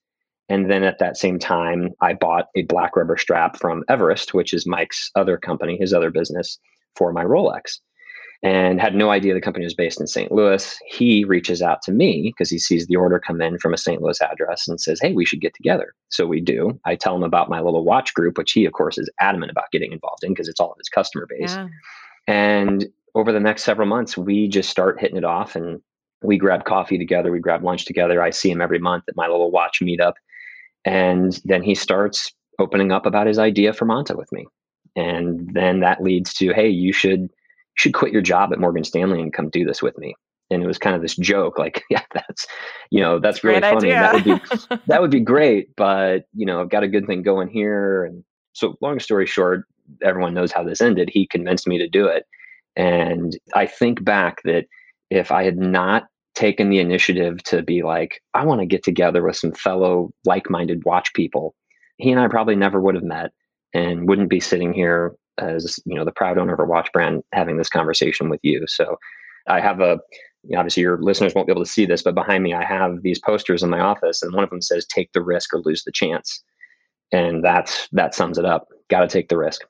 And 0.50 0.70
then 0.70 0.84
at 0.84 1.00
that 1.00 1.18
same 1.18 1.40
time, 1.40 1.90
I 2.02 2.14
bought 2.14 2.48
a 2.56 2.64
black 2.64 2.96
rubber 2.96 3.18
strap 3.18 3.58
from 3.58 3.84
Everest, 3.90 4.34
which 4.34 4.54
is 4.54 4.68
Mike's 4.68 5.10
other 5.16 5.38
company, 5.38 5.78
his 5.78 5.94
other 5.94 6.12
business, 6.12 6.60
for 6.96 7.14
my 7.14 7.24
Rolex. 7.24 7.80
And 8.44 8.82
had 8.82 8.94
no 8.94 9.10
idea 9.10 9.34
the 9.34 9.40
company 9.40 9.64
was 9.64 9.74
based 9.74 10.02
in 10.02 10.08
St. 10.08 10.30
Louis. 10.30 10.78
He 10.86 11.24
reaches 11.24 11.62
out 11.62 11.82
to 11.84 11.94
me 11.94 12.34
because 12.36 12.50
he 12.50 12.60
sees 12.60 12.88
the 12.88 12.98
order 12.98 13.18
come 13.18 13.42
in 13.42 13.58
from 13.58 13.74
a 13.74 13.78
St. 13.78 14.02
Louis 14.02 14.22
address 14.22 14.68
and 14.68 14.82
says, 14.82 15.00
Hey, 15.00 15.14
we 15.14 15.26
should 15.26 15.40
get 15.40 15.54
together. 15.56 15.94
So 16.10 16.28
we 16.28 16.42
do. 16.42 16.78
I 16.84 16.96
tell 16.96 17.16
him 17.16 17.24
about 17.24 17.50
my 17.50 17.62
little 17.62 17.86
watch 17.86 18.14
group, 18.14 18.38
which 18.38 18.52
he, 18.52 18.66
of 18.66 18.74
course, 18.74 18.98
is 18.98 19.10
adamant 19.22 19.52
about 19.52 19.72
getting 19.72 19.94
involved 19.94 20.26
in 20.26 20.34
because 20.34 20.50
it's 20.50 20.60
all 20.60 20.74
of 20.74 20.78
his 20.78 20.90
customer 20.90 21.26
base. 21.26 21.54
Yeah. 21.54 21.70
And 22.28 22.86
over 23.16 23.32
the 23.32 23.40
next 23.40 23.64
several 23.64 23.88
months, 23.88 24.18
we 24.18 24.50
just 24.50 24.70
start 24.70 25.00
hitting 25.00 25.18
it 25.18 25.24
off 25.24 25.56
and 25.56 25.80
we 26.22 26.38
grab 26.38 26.66
coffee 26.66 26.98
together, 26.98 27.32
we 27.32 27.40
grab 27.40 27.64
lunch 27.64 27.86
together. 27.86 28.22
I 28.22 28.32
see 28.32 28.52
him 28.52 28.62
every 28.62 28.80
month 28.80 29.06
at 29.08 29.16
my 29.16 29.28
little 29.28 29.52
watch 29.52 29.80
meetup. 29.82 30.14
And 30.86 31.40
then 31.46 31.64
he 31.64 31.76
starts 31.76 32.32
opening 32.60 32.92
up 32.92 33.06
about 33.06 33.28
his 33.28 33.40
idea 33.40 33.74
for 33.74 33.86
Monta 33.86 34.16
with 34.16 34.32
me. 34.32 34.48
And 34.96 35.50
then 35.54 35.80
that 35.80 36.04
leads 36.04 36.34
to, 36.36 36.54
hey, 36.54 36.70
you 36.70 36.94
should 36.94 37.22
you 37.22 37.80
should 37.80 37.94
quit 37.94 38.14
your 38.14 38.22
job 38.22 38.54
at 38.54 38.60
Morgan 38.60 38.84
Stanley 38.84 39.20
and 39.20 39.34
come 39.34 39.50
do 39.50 39.66
this 39.66 39.82
with 39.82 39.98
me. 39.98 40.14
And 40.52 40.62
it 40.62 40.68
was 40.68 40.78
kind 40.78 40.96
of 40.96 41.02
this 41.02 41.16
joke, 41.16 41.58
like, 41.58 41.84
yeah, 41.90 42.04
that's 42.14 42.46
you 42.92 43.02
know, 43.02 43.20
that's 43.20 43.44
really 43.44 43.62
funny. 43.62 43.90
That 43.90 44.14
would 44.14 44.24
be 44.24 44.42
that 44.88 45.02
would 45.02 45.12
be 45.12 45.20
great, 45.20 45.76
but 45.76 46.26
you 46.34 46.46
know, 46.46 46.62
I've 46.62 46.70
got 46.70 46.84
a 46.84 46.88
good 46.88 47.08
thing 47.08 47.24
going 47.24 47.48
here. 47.48 48.06
And 48.06 48.24
so 48.54 48.76
long 48.82 49.00
story 49.00 49.26
short, 49.26 49.66
everyone 50.04 50.34
knows 50.34 50.52
how 50.52 50.64
this 50.64 50.82
ended. 50.82 51.10
He 51.12 51.26
convinced 51.28 51.68
me 51.68 51.78
to 51.80 51.88
do 51.88 52.06
it. 52.06 52.26
And 52.76 53.38
I 53.56 53.66
think 53.66 54.04
back 54.04 54.42
that 54.44 54.66
if 55.10 55.32
I 55.32 55.44
had 55.44 55.58
not 55.58 56.08
taken 56.36 56.70
the 56.70 56.80
initiative 56.80 57.44
to 57.44 57.62
be 57.62 57.84
like, 57.84 58.22
I 58.34 58.46
want 58.46 58.62
to 58.62 58.66
get 58.66 58.84
together 58.84 59.24
with 59.24 59.36
some 59.36 59.54
fellow 59.54 60.12
like 60.26 60.50
minded 60.50 60.84
watch 60.86 61.14
people, 61.14 61.56
he 61.98 62.12
and 62.12 62.20
I 62.20 62.28
probably 62.28 62.56
never 62.56 62.80
would 62.80 62.96
have 62.96 63.04
met 63.04 63.32
and 63.74 64.08
wouldn't 64.08 64.30
be 64.30 64.40
sitting 64.40 64.74
here 64.74 65.16
as 65.40 65.80
you 65.86 65.96
know 65.96 66.06
the 66.06 66.12
proud 66.12 66.38
owner 66.38 66.54
of 66.54 66.60
a 66.60 66.66
watch 66.66 66.92
brand 66.94 67.24
having 67.34 67.58
this 67.58 67.70
conversation 67.70 68.30
with 68.30 68.40
you. 68.44 68.66
So 68.68 68.98
i 69.48 69.60
have 69.60 69.82
a 69.82 70.00
obviously 70.56 70.82
your 70.82 71.02
listeners 71.02 71.34
won't 71.34 71.48
be 71.48 71.52
able 71.52 71.64
to 71.64 71.70
see 71.70 71.86
this 71.86 72.02
but 72.02 72.16
behind 72.16 72.44
me 72.44 72.54
i 72.54 72.64
have 72.64 73.02
these 73.02 73.20
posters 73.20 73.64
in 73.64 73.70
my 73.70 73.80
office 73.80 74.22
and 74.22 74.34
one 74.34 74.44
of 74.44 74.50
them 74.50 74.62
says 74.62 74.86
take 74.86 75.12
the 75.14 75.22
risk 75.22 75.54
or 75.54 75.60
lose 75.60 75.84
the 75.84 75.92
chance. 75.92 76.44
And 77.12 77.44
that's 77.44 77.88
that 77.92 78.16
sums 78.16 78.38
it 78.38 78.46
up. 78.46 78.68
Got 78.90 79.02
to 79.02 79.08
take 79.08 79.30
the 79.30 79.38
risk. 79.38 79.62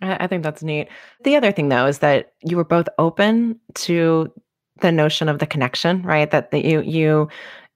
I 0.00 0.26
think 0.26 0.42
that's 0.42 0.62
neat. 0.62 0.88
The 1.24 1.36
other 1.36 1.52
thing 1.52 1.68
though 1.68 1.86
is 1.86 1.98
that 1.98 2.32
you 2.42 2.56
were 2.56 2.64
both 2.64 2.88
open 2.98 3.58
to 3.74 4.32
the 4.82 4.92
notion 4.92 5.28
of 5.28 5.38
the 5.38 5.46
connection, 5.46 6.02
right? 6.02 6.30
That 6.30 6.50
that 6.50 6.64
you 6.64 6.82
you 6.82 7.28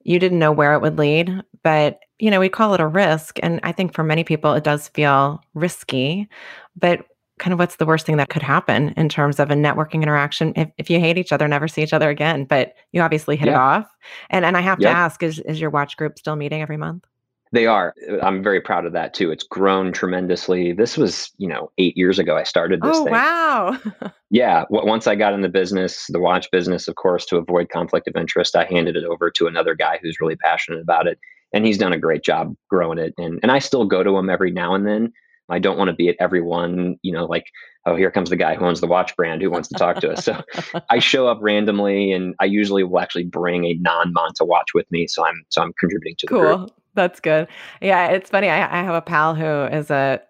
you 0.04 0.18
didn't 0.18 0.38
know 0.38 0.52
where 0.52 0.74
it 0.74 0.82
would 0.82 0.98
lead, 0.98 1.42
but 1.64 2.00
you 2.18 2.30
know, 2.30 2.40
we 2.40 2.48
call 2.48 2.74
it 2.74 2.80
a 2.80 2.86
risk. 2.86 3.38
And 3.42 3.60
I 3.62 3.72
think 3.72 3.94
for 3.94 4.04
many 4.04 4.24
people 4.24 4.52
it 4.54 4.64
does 4.64 4.88
feel 4.88 5.40
risky, 5.54 6.28
but 6.76 7.06
kind 7.38 7.52
of 7.52 7.58
what's 7.58 7.76
the 7.76 7.86
worst 7.86 8.06
thing 8.06 8.16
that 8.16 8.28
could 8.28 8.42
happen 8.42 8.94
in 8.96 9.08
terms 9.08 9.38
of 9.38 9.50
a 9.50 9.54
networking 9.54 10.02
interaction 10.02 10.52
if, 10.56 10.70
if 10.78 10.90
you 10.90 10.98
hate 10.98 11.18
each 11.18 11.32
other 11.32 11.46
never 11.46 11.68
see 11.68 11.82
each 11.82 11.92
other 11.92 12.08
again 12.08 12.44
but 12.44 12.74
you 12.92 13.02
obviously 13.02 13.36
hit 13.36 13.48
yeah. 13.48 13.52
it 13.52 13.58
off 13.58 13.96
and 14.30 14.44
and 14.46 14.56
i 14.56 14.60
have 14.60 14.78
to 14.78 14.88
ask 14.88 15.22
is 15.22 15.38
is 15.40 15.60
your 15.60 15.68
watch 15.70 15.98
group 15.98 16.18
still 16.18 16.36
meeting 16.36 16.62
every 16.62 16.78
month 16.78 17.04
they 17.52 17.66
are. 17.66 17.94
Uh, 18.10 18.18
I'm 18.20 18.42
very 18.42 18.60
proud 18.60 18.86
of 18.86 18.92
that 18.92 19.14
too. 19.14 19.30
It's 19.30 19.44
grown 19.44 19.92
tremendously. 19.92 20.72
This 20.72 20.96
was, 20.96 21.30
you 21.38 21.48
know, 21.48 21.70
eight 21.78 21.96
years 21.96 22.18
ago 22.18 22.36
I 22.36 22.42
started 22.42 22.80
this 22.82 22.96
oh, 22.96 23.04
thing. 23.04 23.12
wow. 23.12 23.78
yeah. 24.30 24.64
Once 24.70 25.06
I 25.06 25.14
got 25.14 25.32
in 25.32 25.42
the 25.42 25.48
business, 25.48 26.06
the 26.08 26.20
watch 26.20 26.50
business, 26.50 26.88
of 26.88 26.96
course, 26.96 27.24
to 27.26 27.36
avoid 27.36 27.68
conflict 27.68 28.08
of 28.08 28.16
interest, 28.16 28.56
I 28.56 28.64
handed 28.64 28.96
it 28.96 29.04
over 29.04 29.30
to 29.30 29.46
another 29.46 29.74
guy 29.74 29.98
who's 30.02 30.18
really 30.20 30.36
passionate 30.36 30.80
about 30.80 31.06
it. 31.06 31.18
And 31.52 31.64
he's 31.64 31.78
done 31.78 31.92
a 31.92 31.98
great 31.98 32.24
job 32.24 32.54
growing 32.68 32.98
it. 32.98 33.14
And 33.16 33.38
and 33.42 33.52
I 33.52 33.60
still 33.60 33.84
go 33.84 34.02
to 34.02 34.16
him 34.16 34.28
every 34.28 34.50
now 34.50 34.74
and 34.74 34.86
then. 34.86 35.12
I 35.48 35.58
don't 35.60 35.78
want 35.78 35.88
to 35.88 35.94
be 35.94 36.08
at 36.08 36.16
every 36.18 36.42
one, 36.42 36.96
you 37.02 37.12
know, 37.12 37.24
like, 37.24 37.44
oh, 37.86 37.94
here 37.94 38.10
comes 38.10 38.30
the 38.30 38.36
guy 38.36 38.56
who 38.56 38.64
owns 38.64 38.80
the 38.80 38.88
watch 38.88 39.14
brand 39.14 39.42
who 39.42 39.50
wants 39.50 39.68
to 39.68 39.74
talk 39.74 40.00
to 40.00 40.10
us. 40.10 40.24
So 40.24 40.42
I 40.90 40.98
show 40.98 41.28
up 41.28 41.38
randomly 41.40 42.12
and 42.12 42.34
I 42.40 42.46
usually 42.46 42.82
will 42.82 42.98
actually 42.98 43.24
bring 43.24 43.64
a 43.64 43.74
non-Monta 43.74 44.44
watch 44.44 44.74
with 44.74 44.90
me. 44.90 45.06
So 45.06 45.24
I'm 45.24 45.44
so 45.50 45.62
I'm 45.62 45.72
contributing 45.78 46.16
to 46.18 46.26
the 46.26 46.34
cool. 46.34 46.56
group. 46.58 46.70
That's 46.96 47.20
good. 47.20 47.46
Yeah, 47.80 48.08
it's 48.08 48.30
funny. 48.30 48.48
I, 48.48 48.80
I 48.80 48.82
have 48.82 48.94
a 48.94 49.02
pal 49.02 49.34
who 49.34 49.64
is 49.76 49.90
a 49.90 50.20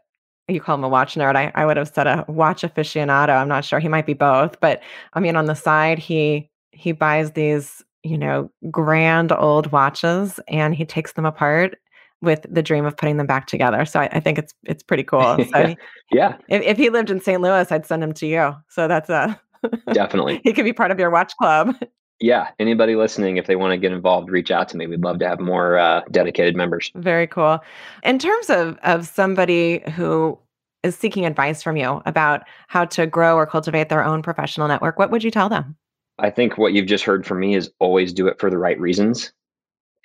you 0.48 0.60
call 0.60 0.76
him 0.76 0.84
a 0.84 0.88
watch 0.88 1.14
nerd. 1.14 1.34
I, 1.34 1.50
I 1.54 1.66
would 1.66 1.76
have 1.76 1.88
said 1.88 2.06
a 2.06 2.24
watch 2.28 2.62
aficionado. 2.62 3.30
I'm 3.30 3.48
not 3.48 3.64
sure. 3.64 3.78
He 3.78 3.88
might 3.88 4.06
be 4.06 4.14
both, 4.14 4.60
but 4.60 4.82
I 5.14 5.20
mean, 5.20 5.36
on 5.36 5.46
the 5.46 5.54
side, 5.54 5.98
he 5.98 6.50
he 6.72 6.92
buys 6.92 7.32
these, 7.32 7.82
you 8.02 8.18
know, 8.18 8.50
grand 8.70 9.32
old 9.32 9.72
watches 9.72 10.38
and 10.48 10.74
he 10.74 10.84
takes 10.84 11.12
them 11.14 11.24
apart 11.24 11.78
with 12.20 12.46
the 12.48 12.62
dream 12.62 12.84
of 12.84 12.96
putting 12.96 13.16
them 13.16 13.26
back 13.26 13.46
together. 13.46 13.84
So 13.84 14.00
I, 14.00 14.08
I 14.12 14.20
think 14.20 14.38
it's 14.38 14.54
it's 14.64 14.82
pretty 14.82 15.02
cool. 15.04 15.38
So 15.52 15.74
yeah, 16.12 16.36
if, 16.48 16.62
if 16.62 16.76
he 16.76 16.90
lived 16.90 17.10
in 17.10 17.20
St. 17.20 17.40
Louis, 17.40 17.70
I'd 17.70 17.86
send 17.86 18.02
him 18.02 18.12
to 18.14 18.26
you. 18.26 18.54
So 18.68 18.88
that's 18.88 19.08
a 19.08 19.40
definitely 19.92 20.40
he 20.44 20.52
could 20.52 20.64
be 20.64 20.72
part 20.72 20.90
of 20.90 20.98
your 20.98 21.10
watch 21.10 21.36
club 21.36 21.74
yeah, 22.20 22.48
anybody 22.58 22.96
listening, 22.96 23.36
if 23.36 23.46
they 23.46 23.56
want 23.56 23.72
to 23.72 23.76
get 23.76 23.92
involved, 23.92 24.30
reach 24.30 24.50
out 24.50 24.68
to 24.70 24.76
me. 24.76 24.86
We'd 24.86 25.04
love 25.04 25.18
to 25.18 25.28
have 25.28 25.40
more 25.40 25.78
uh, 25.78 26.02
dedicated 26.10 26.56
members. 26.56 26.90
Very 26.94 27.26
cool. 27.26 27.60
In 28.02 28.18
terms 28.18 28.48
of 28.50 28.78
of 28.82 29.06
somebody 29.06 29.82
who 29.94 30.38
is 30.82 30.96
seeking 30.96 31.26
advice 31.26 31.62
from 31.62 31.76
you 31.76 32.00
about 32.06 32.42
how 32.68 32.84
to 32.86 33.06
grow 33.06 33.36
or 33.36 33.46
cultivate 33.46 33.88
their 33.88 34.04
own 34.04 34.22
professional 34.22 34.68
network, 34.68 34.98
what 34.98 35.10
would 35.10 35.24
you 35.24 35.30
tell 35.30 35.48
them? 35.48 35.76
I 36.18 36.30
think 36.30 36.56
what 36.56 36.72
you've 36.72 36.86
just 36.86 37.04
heard 37.04 37.26
from 37.26 37.40
me 37.40 37.54
is 37.54 37.70
always 37.78 38.12
do 38.12 38.26
it 38.28 38.40
for 38.40 38.48
the 38.48 38.58
right 38.58 38.80
reasons, 38.80 39.32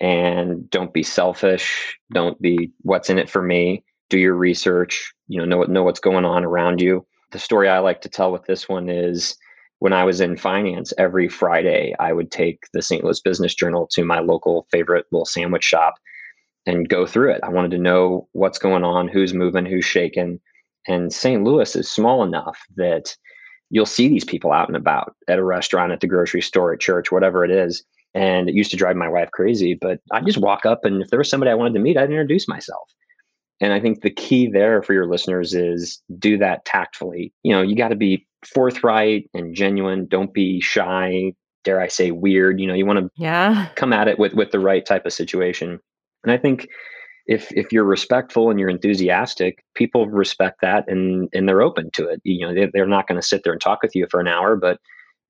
and 0.02 0.69
don't 0.69 0.93
be 0.93 1.04
selfish. 1.04 1.97
Don't 2.13 2.41
be 2.41 2.71
what's 2.82 3.10
in 3.10 3.19
it 3.19 3.30
for 3.30 3.41
me. 3.41 3.86
Do 4.10 4.17
your 4.19 4.36
research. 4.36 5.13
You 5.30 5.39
know, 5.39 5.45
know 5.45 5.63
know 5.63 5.84
what's 5.84 6.02
going 6.02 6.26
on 6.26 6.43
around 6.43 6.82
you. 6.82 7.06
The 7.32 7.39
story 7.39 7.69
I 7.69 7.80
like 7.80 8.02
to 8.02 8.10
tell 8.10 8.34
with 8.34 8.43
this 8.43 8.67
one 8.67 8.89
is 8.89 9.38
when 9.82 9.94
I 9.94 10.04
was 10.04 10.22
in 10.22 10.38
finance, 10.38 10.94
every 11.00 11.28
Friday 11.28 11.96
I 11.98 12.13
would 12.13 12.30
take 12.30 12.65
the 12.72 12.84
St. 12.84 13.04
Louis 13.04 13.20
Business 13.20 13.56
Journal 13.56 13.89
to 13.94 14.06
my 14.06 14.20
local 14.20 14.67
favorite 14.70 15.08
little 15.12 15.26
sandwich 15.26 15.63
shop 15.63 15.96
and 16.67 16.88
go 16.88 17.08
through 17.08 17.32
it. 17.32 17.39
I 17.41 17.50
wanted 17.50 17.72
to 17.72 17.80
know 17.80 18.28
what's 18.34 18.60
going 18.60 18.84
on, 18.84 19.08
who's 19.08 19.34
moving, 19.34 19.65
who's 19.65 19.84
shaking. 19.84 20.39
And 20.88 21.12
St. 21.12 21.44
Louis 21.44 21.76
is 21.76 21.89
small 21.89 22.24
enough 22.24 22.60
that 22.76 23.17
you'll 23.72 23.88
see 23.88 24.08
these 24.08 24.24
people 24.24 24.52
out 24.52 24.67
and 24.67 24.78
about 24.78 25.15
at 25.28 25.39
a 25.39 25.44
restaurant, 25.44 25.91
at 25.91 26.00
the 26.00 26.06
grocery 26.06 26.44
store, 26.44 26.74
at 26.74 26.80
church, 26.80 27.12
whatever 27.12 27.44
it 27.44 27.50
is. 27.50 27.84
And 28.13 28.50
it 28.50 28.54
used 28.54 28.70
to 28.70 28.78
drive 28.78 28.96
my 28.96 29.10
wife 29.10 29.32
crazy, 29.32 29.74
but 29.74 30.00
I'd 30.12 30.28
just 30.28 30.38
walk 30.38 30.63
up 30.63 30.86
and 30.86 31.02
if 31.02 31.10
there 31.10 31.17
was 31.17 31.28
somebody 31.28 31.50
I 31.50 31.56
wanted 31.56 31.74
to 31.74 31.80
meet, 31.80 31.98
I'd 31.98 32.12
introduce 32.12 32.48
myself. 32.48 32.88
And 33.60 33.74
I 33.74 33.80
think 33.80 34.02
the 34.02 34.12
key 34.12 34.46
there 34.46 34.84
for 34.84 34.94
your 34.94 35.08
listeners 35.08 35.56
is 35.56 36.04
do 36.20 36.38
that 36.38 36.65
tactfully. 36.65 37.34
You 37.41 37.54
know, 37.54 37.63
you 37.63 37.76
got 37.76 37.89
to 37.89 37.96
be 37.96 38.28
forthright 38.46 39.30
and 39.34 39.56
genuine. 39.56 40.08
Don't 40.08 40.34
be 40.34 40.62
shy. 40.62 41.34
Dare 41.64 41.82
I 41.82 41.88
say 41.88 42.12
weird? 42.12 42.60
You 42.60 42.68
know, 42.68 42.74
you 42.74 42.86
want 42.86 43.00
to 43.00 43.10
yeah. 43.16 43.70
come 43.76 43.94
at 43.94 44.08
it 44.08 44.18
with 44.18 44.34
with 44.34 44.52
the 44.52 44.60
right 44.60 44.86
type 44.86 45.06
of 45.06 45.14
situation. 45.14 45.80
And 46.24 46.32
I 46.32 46.38
think 46.38 46.68
if 47.28 47.52
if 47.52 47.72
you're 47.72 47.84
respectful 47.84 48.50
and 48.50 48.60
you're 48.60 48.70
enthusiastic, 48.70 49.64
people 49.76 50.08
respect 50.08 50.62
that 50.62 50.86
and 50.88 51.30
and 51.34 51.48
they're 51.48 51.62
open 51.62 51.90
to 51.94 52.08
it. 52.08 52.22
You 52.24 52.48
know, 52.48 52.54
they, 52.54 52.70
they're 52.74 52.88
not 52.88 53.08
going 53.08 53.22
to 53.22 53.28
sit 53.28 53.44
there 53.44 53.54
and 53.54 53.62
talk 53.62 53.84
with 53.84 53.96
you 53.96 54.08
for 54.10 54.20
an 54.20 54.28
hour, 54.28 54.56
but 54.56 54.80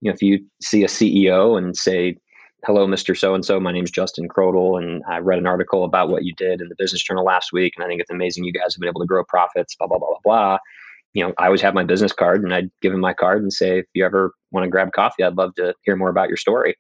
you 0.02 0.10
know, 0.10 0.14
if 0.14 0.22
you 0.22 0.40
see 0.62 0.84
a 0.84 0.88
CEO 0.88 1.58
and 1.58 1.78
say, 1.78 2.18
hello, 2.66 2.88
Mr. 2.88 3.18
So 3.18 3.36
and 3.36 3.46
so. 3.46 3.60
My 3.60 3.72
name 3.72 3.84
is 3.84 3.92
Justin 3.92 4.28
Crodel, 4.28 4.82
and 4.82 5.04
I 5.08 5.18
read 5.20 5.40
an 5.40 5.48
article 5.48 5.84
about 5.84 6.10
what 6.10 6.24
you 6.24 6.34
did 6.36 6.62
in 6.62 6.70
the 6.70 6.76
Business 6.78 7.04
Journal 7.04 7.24
last 7.24 7.52
week, 7.54 7.74
and 7.76 7.84
I 7.84 7.88
think 7.88 8.02
it's 8.02 8.10
amazing 8.10 8.44
you 8.44 8.54
guys 8.54 8.74
have 8.74 8.80
been 8.80 8.90
able 8.90 9.02
to 9.02 9.08
grow 9.08 9.24
profits. 9.24 9.76
Blah 9.76 9.88
blah 9.88 10.00
blah 10.00 10.08
blah 10.08 10.20
blah. 10.24 10.58
You 11.14 11.26
know, 11.26 11.34
I 11.38 11.46
always 11.46 11.62
have 11.62 11.74
my 11.74 11.84
business 11.84 12.14
card, 12.14 12.44
and 12.44 12.54
I'd 12.54 12.72
give 12.82 12.94
him 12.94 13.00
my 13.00 13.14
card 13.14 13.42
and 13.42 13.52
say, 13.52 13.80
if 13.80 13.86
you 13.94 14.06
ever 14.06 14.34
want 14.52 14.64
to 14.64 14.70
grab 14.70 14.92
coffee, 14.94 15.24
I'd 15.24 15.38
love 15.38 15.56
to 15.56 15.74
hear 15.84 15.96
more 15.96 16.10
about 16.10 16.30
your 16.30 16.38
story. 16.38 16.76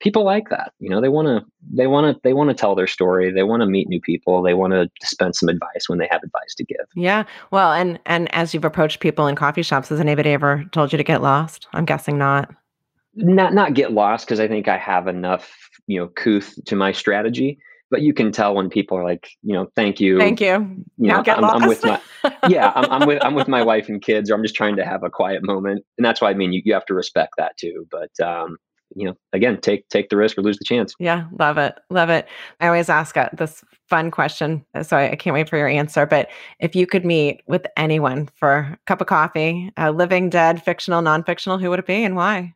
People 0.00 0.24
like 0.24 0.48
that. 0.50 0.72
You 0.80 0.90
know, 0.90 1.00
they 1.00 1.08
want 1.08 1.26
to 1.26 1.44
they 1.72 1.86
want 1.86 2.14
to 2.14 2.20
they 2.24 2.32
want 2.32 2.50
to 2.50 2.54
tell 2.54 2.74
their 2.74 2.86
story. 2.86 3.30
They 3.30 3.42
want 3.42 3.60
to 3.60 3.66
meet 3.66 3.88
new 3.88 4.00
people. 4.00 4.42
They 4.42 4.54
want 4.54 4.72
to 4.72 4.90
dispense 5.00 5.38
some 5.38 5.48
advice 5.48 5.88
when 5.88 5.98
they 5.98 6.08
have 6.10 6.22
advice 6.22 6.54
to 6.56 6.64
give. 6.64 6.86
Yeah. 6.96 7.24
Well, 7.50 7.72
and 7.72 7.98
and 8.04 8.34
as 8.34 8.52
you've 8.52 8.64
approached 8.64 9.00
people 9.00 9.26
in 9.26 9.36
coffee 9.36 9.62
shops, 9.62 9.90
has 9.90 10.00
anybody 10.00 10.30
ever 10.30 10.64
told 10.72 10.92
you 10.92 10.96
to 10.96 11.04
get 11.04 11.22
lost? 11.22 11.68
I'm 11.72 11.84
guessing 11.84 12.18
not 12.18 12.52
not 13.14 13.54
not 13.54 13.74
get 13.74 13.92
lost 13.92 14.26
because 14.26 14.40
I 14.40 14.48
think 14.48 14.66
I 14.66 14.76
have 14.76 15.06
enough 15.06 15.70
you 15.86 16.00
know 16.00 16.08
couth 16.08 16.58
to 16.64 16.76
my 16.76 16.92
strategy. 16.92 17.58
But 17.94 18.02
you 18.02 18.12
can 18.12 18.32
tell 18.32 18.56
when 18.56 18.68
people 18.68 18.98
are 18.98 19.04
like, 19.04 19.28
you 19.44 19.52
know, 19.52 19.70
thank 19.76 20.00
you. 20.00 20.18
Thank 20.18 20.40
you. 20.40 20.48
You 20.48 20.84
Now 20.98 21.18
know, 21.18 21.22
get 21.22 21.38
I'm, 21.38 21.44
I'm 21.44 21.68
with 21.68 21.84
my 21.84 22.00
yeah, 22.48 22.72
I'm, 22.74 22.90
I'm 22.90 23.06
with 23.06 23.24
I'm 23.24 23.34
with 23.34 23.46
my 23.46 23.62
wife 23.62 23.88
and 23.88 24.02
kids, 24.02 24.28
or 24.28 24.34
I'm 24.34 24.42
just 24.42 24.56
trying 24.56 24.74
to 24.74 24.84
have 24.84 25.04
a 25.04 25.10
quiet 25.10 25.44
moment, 25.44 25.84
and 25.96 26.04
that's 26.04 26.20
why 26.20 26.30
I 26.30 26.34
mean 26.34 26.52
you, 26.52 26.60
you 26.64 26.74
have 26.74 26.84
to 26.86 26.94
respect 26.94 27.34
that 27.38 27.56
too. 27.56 27.86
But 27.92 28.10
um, 28.20 28.56
you 28.96 29.06
know, 29.06 29.14
again, 29.32 29.60
take 29.60 29.88
take 29.90 30.08
the 30.08 30.16
risk 30.16 30.36
or 30.36 30.42
lose 30.42 30.58
the 30.58 30.64
chance. 30.64 30.92
Yeah, 30.98 31.26
love 31.38 31.56
it. 31.56 31.78
Love 31.88 32.10
it. 32.10 32.26
I 32.58 32.66
always 32.66 32.88
ask 32.88 33.16
uh, 33.16 33.28
this 33.32 33.62
fun 33.88 34.10
question. 34.10 34.66
uh, 34.74 34.82
So 34.82 34.96
I, 34.96 35.12
I 35.12 35.14
can't 35.14 35.34
wait 35.34 35.48
for 35.48 35.56
your 35.56 35.68
answer. 35.68 36.04
But 36.04 36.30
if 36.58 36.74
you 36.74 36.88
could 36.88 37.04
meet 37.04 37.42
with 37.46 37.64
anyone 37.76 38.28
for 38.34 38.50
a 38.56 38.78
cup 38.86 39.02
of 39.02 39.06
coffee, 39.06 39.70
uh, 39.78 39.90
living, 39.90 40.30
dead, 40.30 40.64
fictional, 40.64 41.00
non 41.00 41.22
fictional, 41.22 41.58
who 41.58 41.70
would 41.70 41.78
it 41.78 41.86
be 41.86 42.02
and 42.02 42.16
why? 42.16 42.54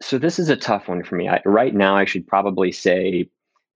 So 0.00 0.16
this 0.16 0.38
is 0.38 0.48
a 0.48 0.56
tough 0.56 0.88
one 0.88 1.02
for 1.02 1.16
me. 1.16 1.28
I, 1.28 1.42
right 1.44 1.74
now, 1.74 1.98
I 1.98 2.06
should 2.06 2.26
probably 2.26 2.72
say, 2.72 3.28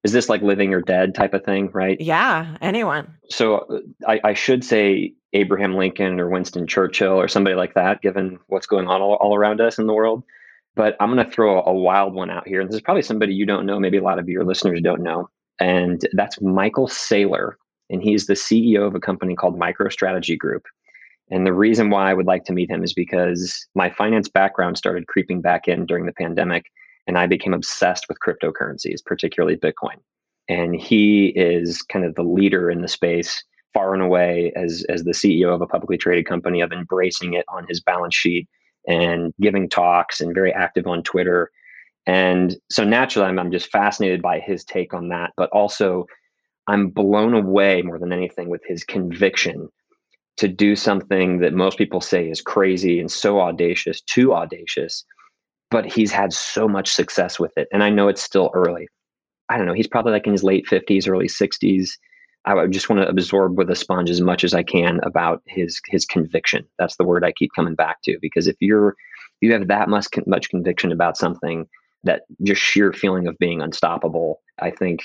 is 0.05 0.13
this 0.13 0.29
like 0.29 0.43
living 0.43 0.73
or 0.75 0.83
dead 0.83 1.15
type 1.15 1.35
of 1.35 1.45
thing, 1.45 1.71
right? 1.73 1.99
Yeah, 2.01 2.57
anyone. 2.61 3.13
So 3.31 3.57
uh, 3.57 3.81
I, 4.07 4.21
I 4.23 4.35
should 4.35 4.63
say 4.63 5.15
Abraham 5.33 5.75
Lincoln 5.75 6.21
or 6.21 6.29
Winston 6.29 6.67
Churchill 6.67 7.15
or 7.15 7.27
somebody 7.27 7.57
like 7.57 7.75
that, 7.75 8.03
given 8.03 8.39
what's 8.47 8.67
going 8.67 8.87
on 8.87 9.01
all, 9.01 9.15
all 9.15 9.35
around 9.35 9.61
us 9.61 9.79
in 9.79 9.87
the 9.87 9.95
world. 9.95 10.23
But 10.77 10.97
I'm 11.01 11.13
going 11.13 11.25
to 11.25 11.31
throw 11.31 11.61
a, 11.61 11.71
a 11.71 11.73
wild 11.73 12.15
one 12.15 12.31
out 12.31 12.47
here. 12.47 12.61
And 12.61 12.69
this 12.69 12.77
is 12.77 12.83
probably 12.83 13.03
somebody 13.03 13.35
you 13.35 13.47
don't 13.47 13.65
know, 13.65 13.81
maybe 13.81 13.97
a 13.97 14.03
lot 14.03 14.19
of 14.19 14.29
your 14.29 14.45
listeners 14.45 14.81
don't 14.83 15.03
know. 15.03 15.29
And 15.59 16.07
that's 16.13 16.41
Michael 16.41 16.89
Saylor. 16.89 17.53
And 17.89 18.03
he's 18.03 18.27
the 18.27 18.35
CEO 18.35 18.87
of 18.87 18.95
a 18.95 19.01
company 19.01 19.35
called 19.35 19.59
MicroStrategy 19.59 20.39
Group. 20.39 20.65
And 21.31 21.47
the 21.47 21.53
reason 21.53 21.91
why 21.91 22.11
I 22.11 22.15
would 22.15 22.27
like 22.27 22.45
to 22.45 22.53
meet 22.53 22.71
him 22.71 22.85
is 22.85 22.93
because 22.93 23.67
my 23.75 23.89
finance 23.89 24.29
background 24.29 24.77
started 24.77 25.07
creeping 25.07 25.41
back 25.41 25.67
in 25.69 25.87
during 25.87 26.05
the 26.05 26.13
pandemic, 26.13 26.67
and 27.07 27.19
I 27.19 27.27
became 27.27 27.55
obsessed 27.55 28.07
with 28.09 28.19
cryptocurrencies, 28.21 29.05
particularly 29.05 29.57
Bitcoin. 29.57 29.97
And 30.49 30.77
he 30.77 31.29
is 31.37 31.83
kind 31.83 32.05
of 32.05 32.15
the 32.15 32.23
leader 32.23 32.71
in 32.71 32.83
the 32.83 32.89
space, 32.89 33.43
far 33.73 33.95
and 33.95 34.03
away, 34.03 34.53
as, 34.57 34.85
as 34.89 35.05
the 35.05 35.13
CEO 35.13 35.55
of 35.55 35.63
a 35.63 35.67
publicly 35.67 35.97
traded 35.97 36.27
company, 36.27 36.61
of 36.61 36.73
embracing 36.73 37.35
it 37.35 37.45
on 37.49 37.67
his 37.69 37.81
balance 37.81 38.15
sheet 38.15 38.49
and 38.87 39.33
giving 39.41 39.69
talks 39.69 40.21
and 40.21 40.35
very 40.35 40.53
active 40.53 40.87
on 40.87 41.03
Twitter. 41.03 41.51
And 42.07 42.57
so 42.71 42.85
naturally, 42.85 43.29
I'm, 43.29 43.39
I'm 43.39 43.51
just 43.51 43.71
fascinated 43.71 44.21
by 44.21 44.41
his 44.41 44.65
take 44.65 44.93
on 44.93 45.09
that, 45.09 45.33
but 45.37 45.51
also 45.51 46.07
I'm 46.69 46.89
blown 46.89 47.35
away 47.35 47.83
more 47.83 47.99
than 47.99 48.13
anything 48.13 48.49
with 48.51 48.63
his 48.67 48.85
conviction 48.85 49.69
to 50.37 50.49
do 50.49 50.75
something 50.75 51.39
that 51.39 51.53
most 51.53 51.79
people 51.79 52.01
say 52.01 52.29
is 52.29 52.41
crazy 52.41 52.99
and 52.99 53.11
so 53.11 53.41
audacious, 53.41 54.01
too 54.03 54.35
audacious, 54.35 55.05
but 55.75 55.85
he's 55.85 56.13
had 56.13 56.33
so 56.33 56.69
much 56.69 56.93
success 56.93 57.41
with 57.41 57.51
it. 57.57 57.67
And 57.73 57.83
I 57.83 57.91
know 57.91 58.07
it's 58.07 58.23
still 58.23 58.49
early. 58.55 58.87
I 59.49 59.57
don't 59.57 59.67
know, 59.67 59.73
he's 59.73 59.89
probably 59.89 60.13
like 60.13 60.25
in 60.25 60.31
his 60.31 60.45
late 60.45 60.69
50s, 60.69 61.09
early 61.09 61.27
60s. 61.27 61.91
I 62.45 62.65
just 62.69 62.89
want 62.89 63.03
to 63.03 63.09
absorb 63.09 63.59
with 63.59 63.69
a 63.69 63.75
sponge 63.75 64.09
as 64.09 64.21
much 64.21 64.45
as 64.45 64.55
I 64.55 64.63
can 64.63 65.01
about 65.03 65.43
his 65.49 65.81
his 65.89 66.07
conviction. 66.07 66.65
That's 66.79 66.97
the 66.97 67.03
word 67.03 67.25
I 67.25 67.33
keep 67.33 67.51
coming 67.57 67.75
back 67.75 68.03
to 68.05 68.17
because 68.23 68.47
if 68.47 68.55
you're 68.61 68.95
you 69.41 69.53
have 69.53 69.67
that 69.67 69.89
much 69.89 70.07
much 70.29 70.49
conviction 70.49 70.93
about 70.93 71.17
something, 71.17 71.67
that 72.05 72.23
just 72.45 72.63
sheer 72.63 72.93
feeling 72.93 73.27
of 73.27 73.37
being 73.39 73.61
unstoppable, 73.61 74.43
I 74.61 74.71
think 74.71 75.01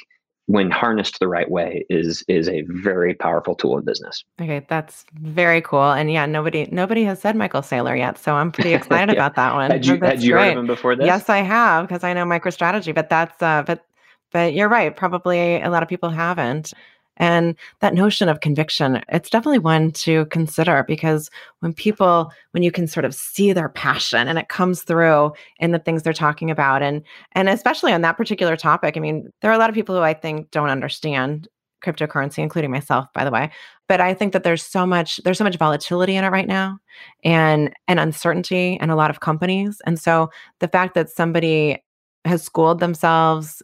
when 0.49 0.71
harnessed 0.71 1.19
the 1.19 1.27
right 1.27 1.49
way 1.51 1.85
is 1.91 2.23
is 2.27 2.49
a 2.49 2.63
very 2.67 3.13
powerful 3.13 3.53
tool 3.53 3.77
in 3.77 3.85
business. 3.85 4.23
Okay, 4.41 4.65
that's 4.67 5.05
very 5.21 5.61
cool. 5.61 5.91
And 5.91 6.11
yeah, 6.11 6.25
nobody 6.25 6.67
nobody 6.71 7.03
has 7.03 7.21
said 7.21 7.35
Michael 7.35 7.61
Saylor 7.61 7.95
yet, 7.95 8.17
so 8.17 8.33
I'm 8.33 8.51
pretty 8.51 8.73
excited 8.73 9.13
Yeah. 9.13 9.19
about 9.27 9.35
that 9.35 9.53
one. 9.53 9.69
Had 9.69 9.85
you 9.85 9.99
had 10.01 10.23
you 10.23 10.33
heard 10.33 10.53
of 10.53 10.57
him 10.57 10.65
before 10.65 10.95
this? 10.95 11.05
Yes, 11.05 11.29
I 11.29 11.37
have 11.37 11.87
because 11.87 12.03
I 12.03 12.13
know 12.13 12.25
MicroStrategy, 12.25 12.95
but 12.95 13.09
that's 13.09 13.39
uh, 13.43 13.61
but 13.67 13.85
but 14.31 14.53
you're 14.55 14.69
right. 14.69 14.95
Probably 14.95 15.61
a 15.61 15.69
lot 15.69 15.83
of 15.83 15.89
people 15.89 16.09
haven't. 16.09 16.73
And 17.19 17.55
that 17.81 17.93
notion 17.93 18.29
of 18.29 18.39
conviction, 18.39 19.01
it's 19.09 19.29
definitely 19.29 19.59
one 19.59 19.91
to 19.91 20.25
consider 20.27 20.83
because 20.87 21.29
when 21.59 21.73
people, 21.73 22.31
when 22.51 22.63
you 22.63 22.71
can 22.71 22.87
sort 22.87 23.05
of 23.05 23.13
see 23.13 23.51
their 23.53 23.69
passion 23.69 24.27
and 24.27 24.39
it 24.39 24.49
comes 24.49 24.83
through 24.83 25.33
in 25.59 25.71
the 25.71 25.79
things 25.79 26.03
they're 26.03 26.13
talking 26.13 26.49
about, 26.49 26.81
and 26.81 27.03
and 27.33 27.49
especially 27.49 27.93
on 27.93 28.01
that 28.01 28.17
particular 28.17 28.55
topic, 28.55 28.95
I 28.95 28.99
mean, 28.99 29.29
there 29.41 29.51
are 29.51 29.55
a 29.55 29.57
lot 29.57 29.69
of 29.69 29.75
people 29.75 29.95
who 29.95 30.01
I 30.01 30.13
think 30.13 30.49
don't 30.51 30.69
understand 30.69 31.47
cryptocurrency, 31.83 32.39
including 32.39 32.71
myself, 32.71 33.07
by 33.13 33.23
the 33.23 33.31
way. 33.31 33.51
But 33.87 34.01
I 34.01 34.13
think 34.13 34.33
that 34.33 34.43
there's 34.43 34.63
so 34.63 34.85
much 34.85 35.19
there's 35.23 35.37
so 35.37 35.43
much 35.43 35.57
volatility 35.57 36.15
in 36.15 36.23
it 36.23 36.29
right 36.29 36.47
now, 36.47 36.79
and 37.23 37.73
and 37.87 37.99
uncertainty 37.99 38.77
in 38.81 38.89
a 38.89 38.95
lot 38.95 39.09
of 39.09 39.19
companies, 39.19 39.81
and 39.85 39.99
so 39.99 40.29
the 40.59 40.67
fact 40.67 40.93
that 40.93 41.09
somebody 41.09 41.83
has 42.25 42.43
schooled 42.43 42.79
themselves 42.79 43.61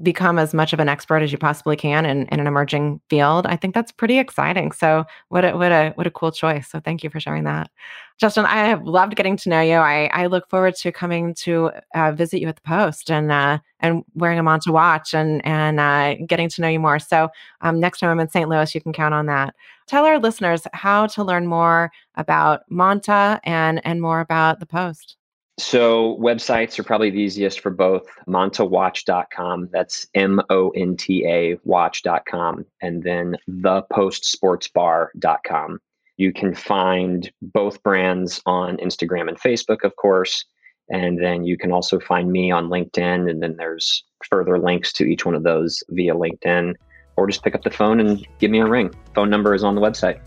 become 0.00 0.38
as 0.38 0.54
much 0.54 0.72
of 0.72 0.80
an 0.80 0.88
expert 0.88 1.22
as 1.22 1.30
you 1.32 1.36
possibly 1.36 1.76
can 1.76 2.06
in, 2.06 2.26
in 2.28 2.40
an 2.40 2.46
emerging 2.46 2.98
field 3.10 3.46
i 3.46 3.56
think 3.56 3.74
that's 3.74 3.92
pretty 3.92 4.18
exciting. 4.18 4.72
So 4.72 5.04
what 5.28 5.44
a 5.44 5.56
what 5.56 5.72
a 5.72 5.92
what 5.94 6.06
a 6.06 6.10
cool 6.10 6.32
choice. 6.32 6.68
So 6.68 6.80
thank 6.80 7.02
you 7.02 7.10
for 7.10 7.20
sharing 7.20 7.44
that. 7.44 7.70
Justin 8.18 8.44
i 8.44 8.66
have 8.66 8.84
loved 8.84 9.16
getting 9.16 9.36
to 9.38 9.48
know 9.48 9.60
you. 9.60 9.74
I 9.74 10.10
i 10.12 10.26
look 10.26 10.48
forward 10.48 10.74
to 10.76 10.92
coming 10.92 11.34
to 11.34 11.70
uh, 11.94 12.12
visit 12.12 12.40
you 12.40 12.48
at 12.48 12.56
the 12.56 12.62
post 12.62 13.10
and 13.10 13.30
uh 13.30 13.58
and 13.80 14.02
wearing 14.14 14.38
a 14.38 14.42
Monta 14.42 14.72
watch 14.72 15.14
and 15.14 15.44
and 15.44 15.80
uh, 15.80 16.14
getting 16.26 16.48
to 16.50 16.60
know 16.60 16.68
you 16.68 16.80
more. 16.80 16.98
So 16.98 17.28
um, 17.60 17.80
next 17.80 17.98
time 17.98 18.10
i'm 18.10 18.20
in 18.20 18.28
st 18.28 18.48
louis 18.48 18.74
you 18.74 18.80
can 18.80 18.92
count 18.92 19.14
on 19.14 19.26
that. 19.26 19.54
Tell 19.86 20.04
our 20.04 20.18
listeners 20.18 20.66
how 20.72 21.06
to 21.08 21.24
learn 21.24 21.46
more 21.46 21.90
about 22.16 22.62
monta 22.70 23.40
and 23.44 23.80
and 23.84 24.00
more 24.00 24.20
about 24.20 24.60
the 24.60 24.66
post 24.66 25.16
So 25.58 26.16
websites 26.18 26.78
are 26.78 26.82
probably 26.82 27.10
the 27.10 27.20
easiest 27.20 27.60
for 27.60 27.68
both 27.70 28.06
montawatch.com. 28.26 29.68
That's 29.70 30.06
M 30.14 30.40
O 30.48 30.70
N 30.70 30.96
T 30.96 31.26
A 31.26 31.58
watch.com. 31.64 32.64
And 32.80 33.02
then 33.02 33.36
thepostsportsbar.com. 33.50 35.78
You 36.16 36.32
can 36.32 36.54
find 36.54 37.30
both 37.40 37.82
brands 37.82 38.40
on 38.46 38.78
Instagram 38.78 39.28
and 39.28 39.38
Facebook, 39.38 39.84
of 39.84 39.94
course. 39.96 40.46
And 40.90 41.22
then 41.22 41.44
you 41.44 41.58
can 41.58 41.70
also 41.72 42.00
find 42.00 42.32
me 42.32 42.50
on 42.50 42.68
LinkedIn. 42.68 43.30
And 43.30 43.42
then 43.42 43.56
there's 43.56 44.04
further 44.28 44.58
links 44.58 44.92
to 44.94 45.04
each 45.04 45.26
one 45.26 45.34
of 45.34 45.42
those 45.42 45.82
via 45.90 46.14
LinkedIn. 46.14 46.76
Or 47.16 47.26
just 47.26 47.44
pick 47.44 47.54
up 47.54 47.62
the 47.62 47.70
phone 47.70 48.00
and 48.00 48.26
give 48.38 48.50
me 48.50 48.60
a 48.60 48.66
ring. 48.66 48.90
Phone 49.14 49.28
number 49.28 49.54
is 49.54 49.64
on 49.64 49.74
the 49.74 49.82
website. 49.82 50.18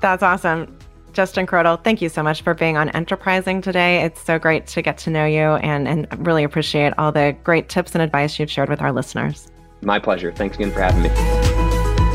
That's 0.00 0.22
awesome. 0.22 0.76
Justin 1.14 1.46
Crodel, 1.46 1.82
thank 1.82 2.02
you 2.02 2.08
so 2.08 2.22
much 2.22 2.42
for 2.42 2.54
being 2.54 2.76
on 2.76 2.90
Enterprising 2.90 3.62
today. 3.62 4.02
It's 4.02 4.20
so 4.20 4.38
great 4.38 4.66
to 4.68 4.82
get 4.82 4.98
to 4.98 5.10
know 5.10 5.24
you 5.24 5.54
and, 5.62 5.86
and 5.86 6.26
really 6.26 6.42
appreciate 6.42 6.92
all 6.98 7.12
the 7.12 7.36
great 7.44 7.68
tips 7.68 7.94
and 7.94 8.02
advice 8.02 8.38
you've 8.38 8.50
shared 8.50 8.68
with 8.68 8.82
our 8.82 8.92
listeners. 8.92 9.50
My 9.80 9.98
pleasure. 9.98 10.32
Thanks 10.32 10.56
again 10.56 10.72
for 10.72 10.80
having 10.80 11.02
me. 11.02 11.10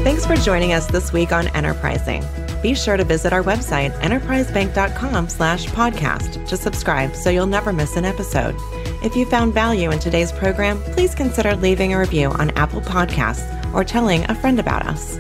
Thanks 0.04 0.26
for 0.26 0.36
joining 0.36 0.74
us 0.74 0.86
this 0.88 1.14
week 1.14 1.32
on 1.32 1.48
Enterprising. 1.50 2.24
Be 2.62 2.76
sure 2.76 2.98
to 2.98 3.06
visit 3.06 3.32
our 3.32 3.44
website, 3.44 3.92
enterprisebank.com 4.00 5.30
slash 5.30 5.66
podcast 5.68 6.46
to 6.48 6.58
subscribe 6.58 7.16
so 7.16 7.30
you'll 7.30 7.46
never 7.46 7.72
miss 7.72 7.96
an 7.96 8.04
episode. 8.04 8.56
If 9.02 9.16
you 9.16 9.26
found 9.26 9.54
value 9.54 9.92
in 9.92 10.00
today's 10.00 10.34
program, 10.34 10.82
please 10.94 11.16
consider 11.16 11.56
leaving 11.56 11.94
a 11.94 12.00
review 12.00 12.32
on 12.32 12.50
Apple 12.52 12.82
Podcasts 12.82 13.74
or 13.74 13.86
telling 13.86 14.30
a 14.30 14.36
friend 14.36 14.60
about 14.60 14.86
us. 14.86 15.18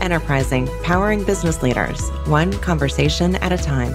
Enterprising, 0.00 0.68
powering 0.82 1.24
business 1.24 1.62
leaders, 1.62 2.08
one 2.26 2.52
conversation 2.60 3.36
at 3.36 3.52
a 3.52 3.58
time. 3.58 3.92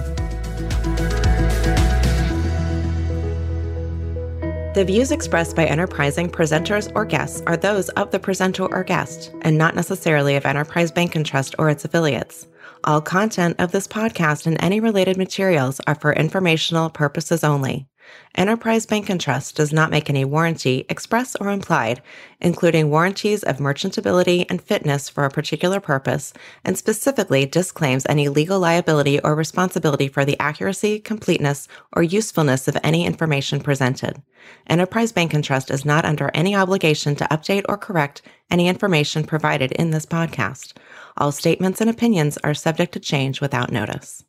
The 4.74 4.84
views 4.84 5.10
expressed 5.10 5.56
by 5.56 5.64
Enterprising 5.64 6.28
presenters 6.28 6.92
or 6.94 7.06
guests 7.06 7.42
are 7.46 7.56
those 7.56 7.88
of 7.90 8.10
the 8.10 8.18
presenter 8.18 8.66
or 8.66 8.84
guest, 8.84 9.32
and 9.40 9.56
not 9.56 9.74
necessarily 9.74 10.36
of 10.36 10.44
Enterprise 10.44 10.92
Bank 10.92 11.16
and 11.16 11.24
Trust 11.24 11.54
or 11.58 11.70
its 11.70 11.86
affiliates. 11.86 12.46
All 12.84 13.00
content 13.00 13.56
of 13.58 13.72
this 13.72 13.88
podcast 13.88 14.46
and 14.46 14.62
any 14.62 14.78
related 14.78 15.16
materials 15.16 15.80
are 15.86 15.94
for 15.94 16.12
informational 16.12 16.90
purposes 16.90 17.42
only. 17.42 17.88
Enterprise 18.34 18.84
Bank 18.84 19.08
and 19.08 19.20
Trust 19.20 19.56
does 19.56 19.72
not 19.72 19.90
make 19.90 20.10
any 20.10 20.24
warranty, 20.24 20.84
express 20.90 21.34
or 21.36 21.50
implied, 21.50 22.02
including 22.40 22.90
warranties 22.90 23.42
of 23.42 23.56
merchantability 23.56 24.44
and 24.50 24.60
fitness 24.60 25.08
for 25.08 25.24
a 25.24 25.30
particular 25.30 25.80
purpose, 25.80 26.32
and 26.64 26.76
specifically 26.76 27.46
disclaims 27.46 28.04
any 28.08 28.28
legal 28.28 28.60
liability 28.60 29.18
or 29.20 29.34
responsibility 29.34 30.08
for 30.08 30.24
the 30.24 30.38
accuracy, 30.38 30.98
completeness, 30.98 31.66
or 31.94 32.02
usefulness 32.02 32.68
of 32.68 32.76
any 32.84 33.06
information 33.06 33.60
presented. 33.60 34.22
Enterprise 34.66 35.12
Bank 35.12 35.32
and 35.32 35.42
Trust 35.42 35.70
is 35.70 35.84
not 35.84 36.04
under 36.04 36.30
any 36.34 36.54
obligation 36.54 37.16
to 37.16 37.24
update 37.24 37.64
or 37.68 37.78
correct 37.78 38.22
any 38.50 38.68
information 38.68 39.24
provided 39.24 39.72
in 39.72 39.90
this 39.90 40.06
podcast. 40.06 40.74
All 41.16 41.32
statements 41.32 41.80
and 41.80 41.88
opinions 41.88 42.38
are 42.44 42.54
subject 42.54 42.92
to 42.92 43.00
change 43.00 43.40
without 43.40 43.72
notice. 43.72 44.24